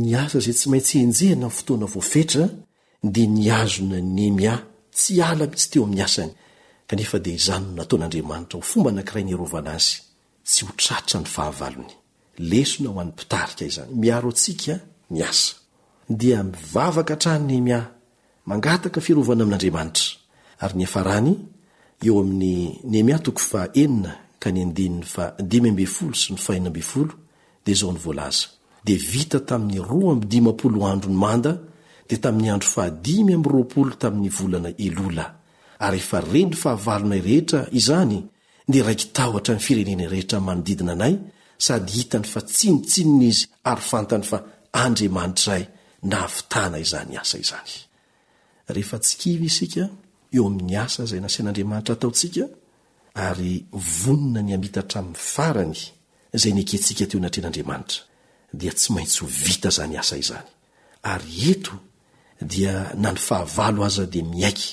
ny 0.00 0.10
asa 0.22 0.38
zay 0.44 0.54
tsy 0.58 0.66
maintsy 0.70 0.94
enjehana 1.04 1.46
ny 1.46 1.50
fotoana 1.56 1.86
vofetra 1.94 2.44
dia 3.14 3.26
niazona 3.36 3.98
nma 4.20 4.54
tsy 4.98 5.14
ala 5.28 5.44
mihitsy 5.46 5.68
teo 5.72 5.82
amin'ny 5.86 6.02
asany 6.08 6.32
kanefadia 6.88 7.38
zanyno 7.46 7.70
nataon'andriamanitra 7.78 8.56
ho 8.58 8.62
fomba 8.70 8.90
nakira 8.92 9.20
ny 9.26 9.32
arovana 9.34 9.70
azy 9.78 9.92
tsy 10.50 10.62
hotratra 10.68 11.16
ny 11.22 11.26
fahavalony 11.34 11.94
lesona 12.50 12.88
ho 12.92 12.96
any 13.02 13.10
mpitarika 13.14 13.62
izany 13.68 13.90
miaro 14.02 14.30
antsika 14.32 14.74
ny 15.14 15.18
asa 15.30 15.52
dia 16.20 16.38
mivavaka 16.50 17.14
htrahny 17.16 17.46
nemia 17.52 17.80
mangataka 18.48 18.98
firovana 19.06 19.42
amin'andriamanitra 19.44 20.08
ary 20.62 20.76
ny 20.78 20.84
afarany 20.86 21.32
eo 22.06 22.20
amin'ny 22.20 22.78
ny 22.90 23.02
mi 23.02 23.12
atoko 23.14 23.40
fa 23.40 23.62
enina 23.74 24.12
ka 24.38 24.50
ny 24.52 24.62
ndininy 24.70 25.06
fa 25.14 25.32
dimy 25.38 25.70
mbe 25.72 25.86
folo 25.86 26.14
sy 26.14 26.34
ny 26.34 26.40
fahina 26.46 26.70
mbe 26.70 26.82
folo 26.82 27.14
dea 27.64 27.76
zao 27.80 27.92
ny 27.92 28.00
voalaza 28.04 28.46
dea 28.84 29.00
vita 29.12 29.40
tamin'ny 29.48 29.80
roa 29.90 30.12
am 30.12 30.20
dimapolo 30.30 30.86
andro 30.86 31.10
ny 31.10 31.16
manda 31.18 31.52
dia 32.08 32.18
tamin'ny 32.20 32.50
andro 32.52 32.68
fahadimy 32.68 33.32
am 33.34 33.42
roapolo 33.42 33.94
tamin'ny 34.02 34.30
volana 34.38 34.70
elolay 34.86 35.30
ary 35.78 35.98
efa 36.04 36.18
rendry 36.32 36.60
fahavalonay 36.64 37.20
rehetra 37.28 37.60
izany 37.80 38.18
de 38.68 38.82
raiky 38.82 39.06
tahotra 39.16 39.54
minny 39.54 39.66
firenena 39.66 40.06
rehetra 40.14 40.38
manodidina 40.48 40.92
anay 40.92 41.14
sady 41.66 41.92
hitany 41.96 42.26
fa 42.32 42.40
tsinotsinona 42.40 43.24
izy 43.32 43.46
ary 43.70 43.82
fantany 43.90 44.24
fa 44.30 44.38
andriamanitra 44.84 45.52
ay 45.58 45.64
nahafitana 46.10 46.76
izany 46.84 47.14
asa 47.22 47.36
izany 47.38 47.72
eo 50.34 50.44
amin'ny 50.50 50.76
asa 50.84 51.02
izay 51.06 51.20
nasian'andriamanitra 51.24 51.92
ataontsika 51.96 52.42
ary 53.28 53.54
vonona 54.04 54.40
ny 54.46 54.52
amitahtra 54.58 54.98
amin'ny 55.02 55.20
farany 55.34 55.76
izay 56.36 56.52
n 56.56 56.60
akentsika 56.62 57.04
teo 57.10 57.18
natrehan'andriamanitra 57.24 58.00
dia 58.60 58.72
tsy 58.78 58.88
maintsy 58.96 59.22
vita 59.44 59.68
izany 59.74 59.94
asa 60.02 60.14
izany 60.24 60.48
ary 61.12 61.30
eto 61.52 61.74
dia 62.52 62.74
na 63.02 63.10
ny 63.14 63.20
fahavalo 63.28 63.80
aza 63.88 64.04
dia 64.14 64.24
miaiky 64.34 64.68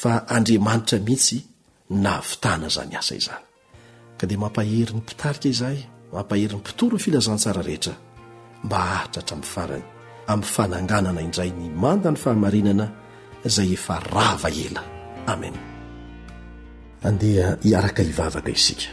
fa 0.00 0.12
andriamanitra 0.36 0.96
mihitsy 1.06 1.36
nahavitana 2.04 2.68
zany 2.76 2.94
asa 3.00 3.14
izany 3.22 3.44
ka 4.18 4.24
dia 4.28 4.38
mampahery 4.42 4.92
'ny 4.94 5.00
mpitarika 5.02 5.46
izahay 5.54 5.78
mampahery 6.14 6.52
'ny 6.54 6.58
mpitoro 6.62 6.94
filazantsara 7.04 7.60
rehetra 7.68 7.94
mba 8.66 8.76
ahatrahatra 8.92 9.32
amin'ny 9.34 9.48
farany 9.54 9.84
amin'ny 10.32 10.50
fananganana 10.54 11.20
indray 11.26 11.50
ny 11.58 11.66
mandany 11.82 12.18
fahamarinana 12.22 12.86
zay 13.48 13.72
efa 13.74 13.98
rahavahela 14.00 14.82
amena 15.26 15.58
andeha 17.04 17.48
hiaraka 17.62 18.02
ivavaka 18.02 18.50
isika 18.58 18.86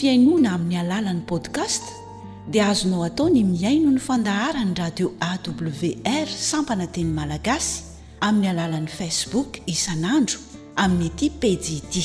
mainona 0.09 0.55
amin'ny 0.57 0.77
alalan'ny 0.83 1.23
podcast 1.31 1.85
dia 2.53 2.65
azonao 2.73 3.03
atao 3.09 3.27
ny 3.35 3.43
miaino 3.51 3.91
ny 3.93 4.01
fandahara 4.09 4.63
ny 4.65 4.73
radio 4.83 5.09
awr 5.31 6.29
sampana 6.51 6.87
teny 6.95 7.11
malagasy 7.19 7.83
amin'ny 8.29 8.49
alalan'ni 8.55 8.93
facebook 9.01 9.61
isan'andro 9.75 10.39
amin'ny 10.85 11.11
ity 11.13 11.29
peji 11.41 11.75
ity 11.81 12.05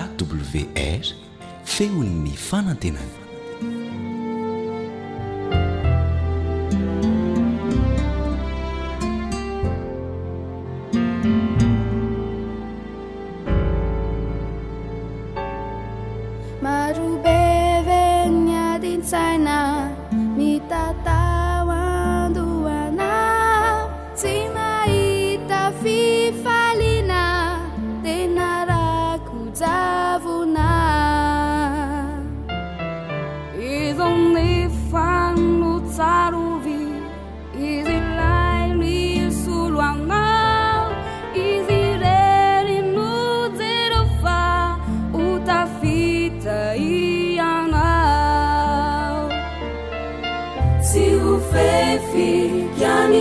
awr 0.00 1.06
fenonny 1.74 2.34
fanantenany 2.48 3.17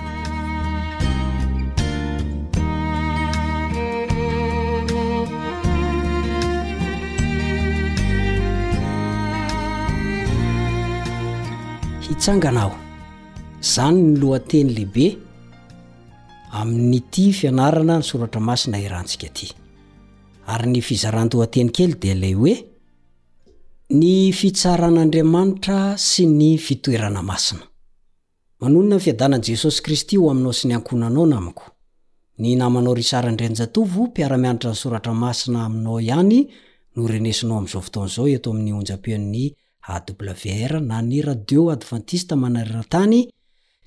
hitsanganao 12.06 12.72
zany 13.74 14.00
nylohateny 14.10 14.70
lehibe 14.78 15.06
amin'nyity 16.62 17.26
fianarana 17.42 17.96
ny 18.02 18.10
soratra 18.12 18.42
masina 18.52 18.78
irantsika 18.88 19.28
aty 19.34 19.48
ar 20.46 20.66
nyfizarantoateny 20.68 21.70
kely 21.72 21.94
d 22.02 22.14
laio 22.20 22.56
fitsaran'andriamanitra 24.34 25.96
sy 25.98 26.26
ny 26.28 26.58
fitoerana 26.58 27.22
masina 27.22 27.64
manonona 28.62 28.96
any 28.96 29.04
fiadanan 29.06 29.42
jesosy 29.46 29.82
kristy 29.86 30.18
ho 30.18 30.30
aminao 30.32 30.52
si 30.54 30.68
niankonanao 30.68 31.26
namako 31.26 31.64
ny 32.40 32.56
namanao 32.56 32.94
ry 32.96 33.04
sarandrenjatovo 33.04 34.08
piara-mianatra 34.16 34.72
ny 34.72 34.76
soratra 34.76 35.14
masina 35.14 35.66
aminao 35.66 36.00
ihany 36.02 36.48
norenesinao 36.96 37.58
amzao 37.58 37.82
fotaon 37.82 38.08
zao 38.10 38.26
ato 38.36 38.52
ami'ny 38.52 38.74
onjapen'ny 38.74 39.46
wr 39.88 40.82
na 40.82 41.02
ny 41.02 41.22
radio 41.22 41.70
advantista 41.70 42.36
manarirantany 42.36 43.30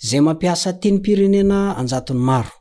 zay 0.08 0.20
mampiasa 0.20 0.72
teny 0.72 0.98
mpirenena 0.98 1.76
ajany 1.78 2.14
maro 2.14 2.54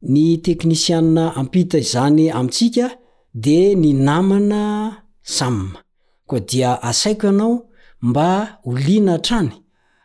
ny 0.00 0.38
teknisiaa 0.42 1.34
ampita 1.36 1.78
izany 1.78 2.30
amintsika 2.30 3.01
de 3.34 3.74
ny 3.76 3.94
namana 3.94 5.04
samyma 5.22 5.80
koa 6.26 6.40
dia 6.40 6.82
asaiko 6.82 7.26
ianao 7.26 7.64
mba 8.02 8.58
holina 8.64 9.16
htrany 9.16 9.50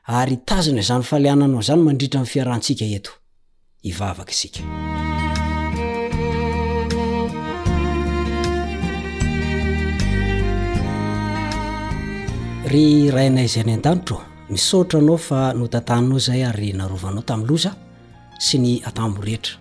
ary 0.04 0.38
tazina 0.38 0.82
zany 0.82 1.04
faleananao 1.04 1.62
zany 1.62 1.82
mandritra 1.82 2.20
amiy 2.22 2.30
fiarahantsika 2.32 2.86
ento 2.86 3.12
ivavaka 3.84 4.32
isika 4.32 4.60
ry 12.72 13.12
rainaizayany 13.12 13.74
an-danitro 13.76 14.22
misotra 14.50 15.00
anao 15.00 15.18
fa 15.18 15.54
notantaninao 15.54 16.20
zay 16.20 16.44
ary 16.48 16.74
narovanao 16.74 17.24
tam'ny 17.28 17.48
loza 17.50 17.72
sy 18.40 18.58
ny 18.60 18.82
atambo 18.88 19.22
rehetra 19.22 19.54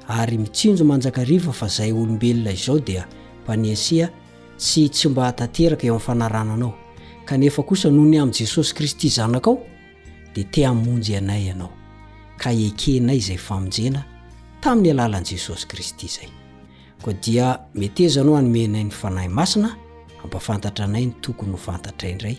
ary 0.09 0.39
mitsinjo 0.39 0.85
manjakariva 0.85 1.53
fa 1.53 1.67
zay 1.69 1.93
olombelona 1.93 2.51
izao 2.53 2.79
dia 2.79 3.07
mpanasia 3.45 4.09
sy 4.57 4.89
tsy 4.89 5.09
mba 5.09 5.33
tanteraka 5.33 5.87
eo 5.87 5.95
am'nfanarananao 5.97 6.73
kanefa 7.27 7.63
kosa 7.63 7.91
nohony 7.91 8.19
amin'n 8.19 8.33
jesosy 8.39 8.75
kristy 8.75 9.09
zanak 9.09 9.47
ao 9.47 9.59
de 10.35 10.45
tamonjy 10.45 11.17
anay 11.17 11.51
anao 11.51 11.84
ka 12.39 12.51
ekenay 12.51 13.19
izay 13.23 13.39
famonjena 13.39 14.03
tamin'ny 14.63 14.91
alalan'i 14.93 15.31
jesosy 15.35 15.67
kristy 15.69 16.07
izay 16.07 16.29
koa 17.03 17.15
dia 17.25 17.59
metezana 17.79 18.31
o 18.33 18.37
anomenay 18.37 18.85
ny 18.85 18.91
fanahy 18.93 19.29
masina 19.29 19.71
ampa 20.23 20.39
fantatra 20.41 20.85
anay 20.85 21.07
ny 21.07 21.15
tokony 21.23 21.53
ho 21.53 21.57
fantatra 21.69 22.09
indray 22.15 22.37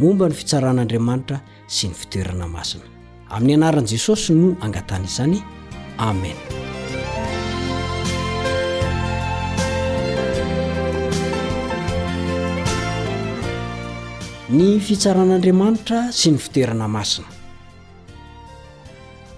momba 0.00 0.28
ny 0.28 0.34
fitsaran'andriamanitra 0.34 1.38
sy 1.68 1.88
ny 1.90 1.94
fitoerana 2.02 2.46
masina 2.56 2.86
amin'ny 3.36 3.56
anaran'i 3.60 3.90
jesosy 3.94 4.32
no 4.34 4.48
angatanisany 4.66 5.38
amen 5.98 6.36
ny 14.56 14.68
fitsaran'andriamanitra 14.86 16.00
sy 16.20 16.34
ny 16.34 16.38
fitoerana 16.44 16.88
masina 16.98 17.35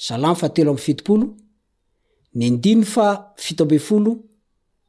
salamy 0.00 0.36
fa 0.36 0.48
telo 0.54 0.70
amb 0.70 0.78
fitopolo 0.78 1.26
ny 2.34 2.50
ndino 2.52 2.84
fa 2.86 3.32
fito 3.36 3.64
mbe 3.64 3.78
folo 3.78 4.12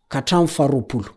ka 0.07 0.19
htramo 0.21 0.47
faropolo 0.47 1.09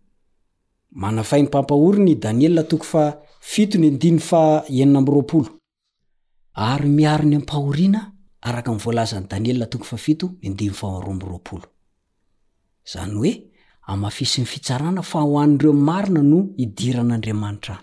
izany 12.85 13.15
hoe 13.15 13.43
amafisiny 13.87 14.47
fitsarana 14.47 15.03
fa 15.03 15.19
ho 15.21 15.39
anndreo 15.41 15.73
marina 15.73 16.23
no 16.23 16.49
idiran'andriamanitra 16.57 17.75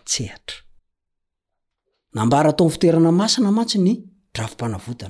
antsehatraataoyfitoerana 2.14 3.24
asana 3.26 3.50
ats 3.62 3.76
ny 3.86 3.94
trafiaaana 4.34 5.10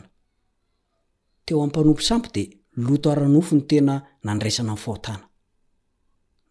teopanompo 1.46 2.02
samp 2.10 2.26
d 2.36 2.64
loto 2.76 3.12
aranofo 3.12 3.56
ny 3.56 3.62
tena 3.70 3.96
nandraisana 4.24 4.74
n 4.74 4.78
fahotana 4.78 5.26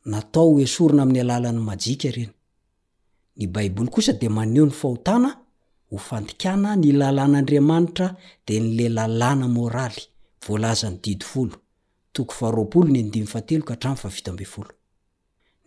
natao 0.05 0.61
esorina 0.65 1.03
ami'ny 1.03 1.21
alalany 1.21 1.59
majika 1.69 2.11
reny 2.17 2.33
ny 3.37 3.47
baiboly 3.47 3.91
kosa 3.91 4.13
di 4.13 4.29
maneo 4.29 4.67
ny 4.67 4.73
fahotana 4.73 5.48
hofantikana 5.91 6.77
ny 6.77 6.93
lalàn'andriamanitra 6.93 8.15
de 8.47 8.59
nyle 8.61 8.89
lalàna 8.97 9.47
moraly 9.59 10.03
vlzny 10.47 11.01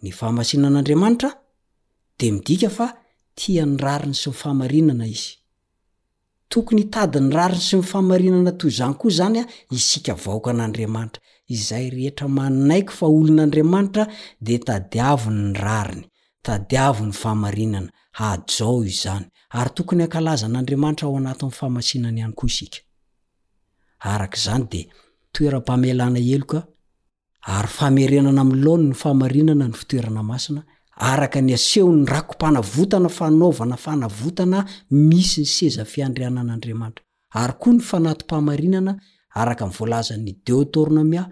ny 0.02 0.12
famasina 0.20 0.66
an'andriamanitra 0.72 1.30
de 2.20 2.28
midika 2.36 2.70
fa 2.78 2.88
tia 3.40 3.64
ny 3.66 3.76
rariny 3.86 4.16
sy 4.22 4.30
nifamarinana 4.30 5.06
izy 5.16 5.30
tokony 6.52 6.84
tady 6.94 7.20
ny 7.22 7.32
rariny 7.36 7.62
sy 7.70 7.76
nifamarinana 7.82 8.52
toy 8.60 8.72
zany 8.78 8.94
ko 9.02 9.08
zanya 9.20 9.44
isika 9.78 10.14
vaoka 10.24 10.50
an'andriamanitra 10.54 11.22
izay 11.56 11.86
rehetra 11.96 12.28
manaiko 12.38 12.92
fa 13.00 13.06
olon'andriamanitra 13.16 14.04
de 14.48 14.56
tadiaviny 14.68 15.42
ny 15.52 15.58
rariny 15.66 16.04
tadiavi 16.46 17.04
ny 17.10 17.14
famarinana 17.22 17.90
ajao 18.32 18.80
izany 18.92 19.26
ary 19.54 19.70
tokony 19.76 20.02
hankalaza 20.02 20.48
n'andriamanitra 20.48 21.08
ao 21.08 21.18
anaty 21.18 21.42
min'ny 21.44 21.52
fahamasina 21.60 22.10
ny 22.12 22.18
ihany 22.22 22.34
ko 22.40 22.46
isika 22.50 22.78
arak' 24.12 24.38
izany 24.40 24.66
dea 24.72 24.86
toeram-pamelana 25.34 26.20
elo 26.36 26.46
ka 26.52 26.60
ary 27.56 27.68
famerenana 27.78 28.42
amin'nylaon 28.46 28.82
ny 28.90 28.94
famarinana 29.04 29.66
ny 29.70 29.74
fitoerana 29.80 30.22
masina 30.32 30.62
araka 31.12 31.40
ny 31.48 31.52
asehony 31.60 32.02
rakompanavotana 32.14 33.10
fanaovana 33.18 33.78
fanavotana 33.86 34.60
misy 35.10 35.42
ny 35.42 35.46
sezafiandriana 35.58 36.40
an'andriamanitra 36.44 37.04
ary 37.42 37.54
koa 37.62 37.72
ny 37.76 37.80
fanatym-pahamarinana 37.90 38.94
araka 39.42 39.64
n 39.66 39.72
volazan'ny 39.78 40.32
de 40.46 40.58
tornomia 40.74 41.24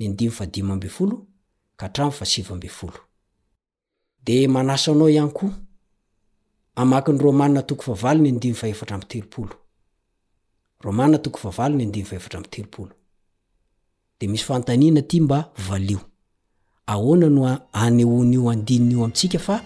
ooakyndimyfaibyolo 0.00 1.26
ka 1.76 1.86
rayfasiybolo 1.94 2.98
di 4.28 4.40
manaso 4.56 4.90
anao 4.92 5.08
ihany 5.10 5.30
koa 5.38 5.50
amaki 6.80 7.10
ny 7.12 7.18
rômaa 7.24 7.62
toko 7.68 7.82
fa 7.86 7.94
valiny 8.02 8.28
andiny 8.34 8.54
faefatra 8.60 8.96
mpiteropolo 8.98 9.54
romaa 10.84 11.18
toko 11.24 11.38
fa 11.44 11.50
valiny 11.58 11.82
andiny 11.84 12.04
faefatra 12.10 12.38
miteropolo 12.44 12.92
dia 14.20 14.28
misy 14.32 14.44
fantaniana 14.50 15.02
ty 15.10 15.16
mba 15.20 15.38
valeo 15.68 16.00
ahoana 16.94 17.28
no 17.36 17.42
anehon' 17.82 18.32
io 18.36 18.44
andiina 18.52 18.90
io 18.92 19.00
amintsika 19.04 19.38
fa 19.46 19.56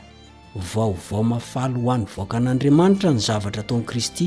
vaovao 0.74 1.22
mafaly 1.32 1.76
hoany 1.84 2.04
voaka 2.16 2.34
an'andriamanitra 2.38 3.08
ny 3.14 3.18
zavatra 3.26 3.60
ataony 3.64 3.84
kristy 3.90 4.26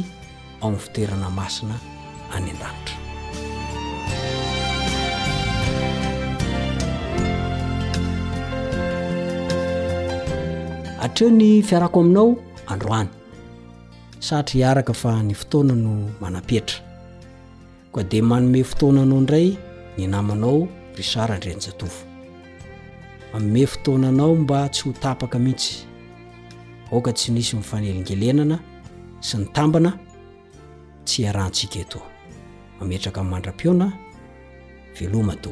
aoamn'ny 0.61 0.79
fitoerana 0.83 1.27
masina 1.39 1.75
any 2.35 2.49
an-danitra 2.53 2.94
atreo 11.05 11.29
ny 11.29 11.61
fiarako 11.61 11.99
aminao 11.99 12.35
androany 12.67 13.07
satra 14.19 14.53
hiaraka 14.53 14.93
fa 14.93 15.23
ny 15.23 15.33
fotoana 15.33 15.73
no 15.75 15.93
manam-petra 16.21 16.77
koa 17.91 18.03
dia 18.03 18.23
manome 18.23 18.63
fotoananao 18.63 19.17
indray 19.19 19.57
ny 19.97 20.07
namanao 20.07 20.67
ry 20.95 21.03
sara 21.03 21.37
ndranjatova 21.37 21.99
anome 23.33 23.65
fotonanao 23.67 24.35
mba 24.35 24.69
tsy 24.69 24.83
ho 24.83 24.91
tapaka 24.99 25.39
mihitsy 25.39 25.73
oka 26.91 27.11
tsy 27.13 27.31
nisy 27.31 27.55
mifanelingelenana 27.55 28.57
sy 29.19 29.37
ny 29.37 29.45
tambana 29.55 29.91
tsy 31.05 31.27
arahantsika 31.29 31.77
eto 31.83 31.99
mametraka 32.79 33.19
nymandram-piona 33.23 33.87
velomato 34.99 35.51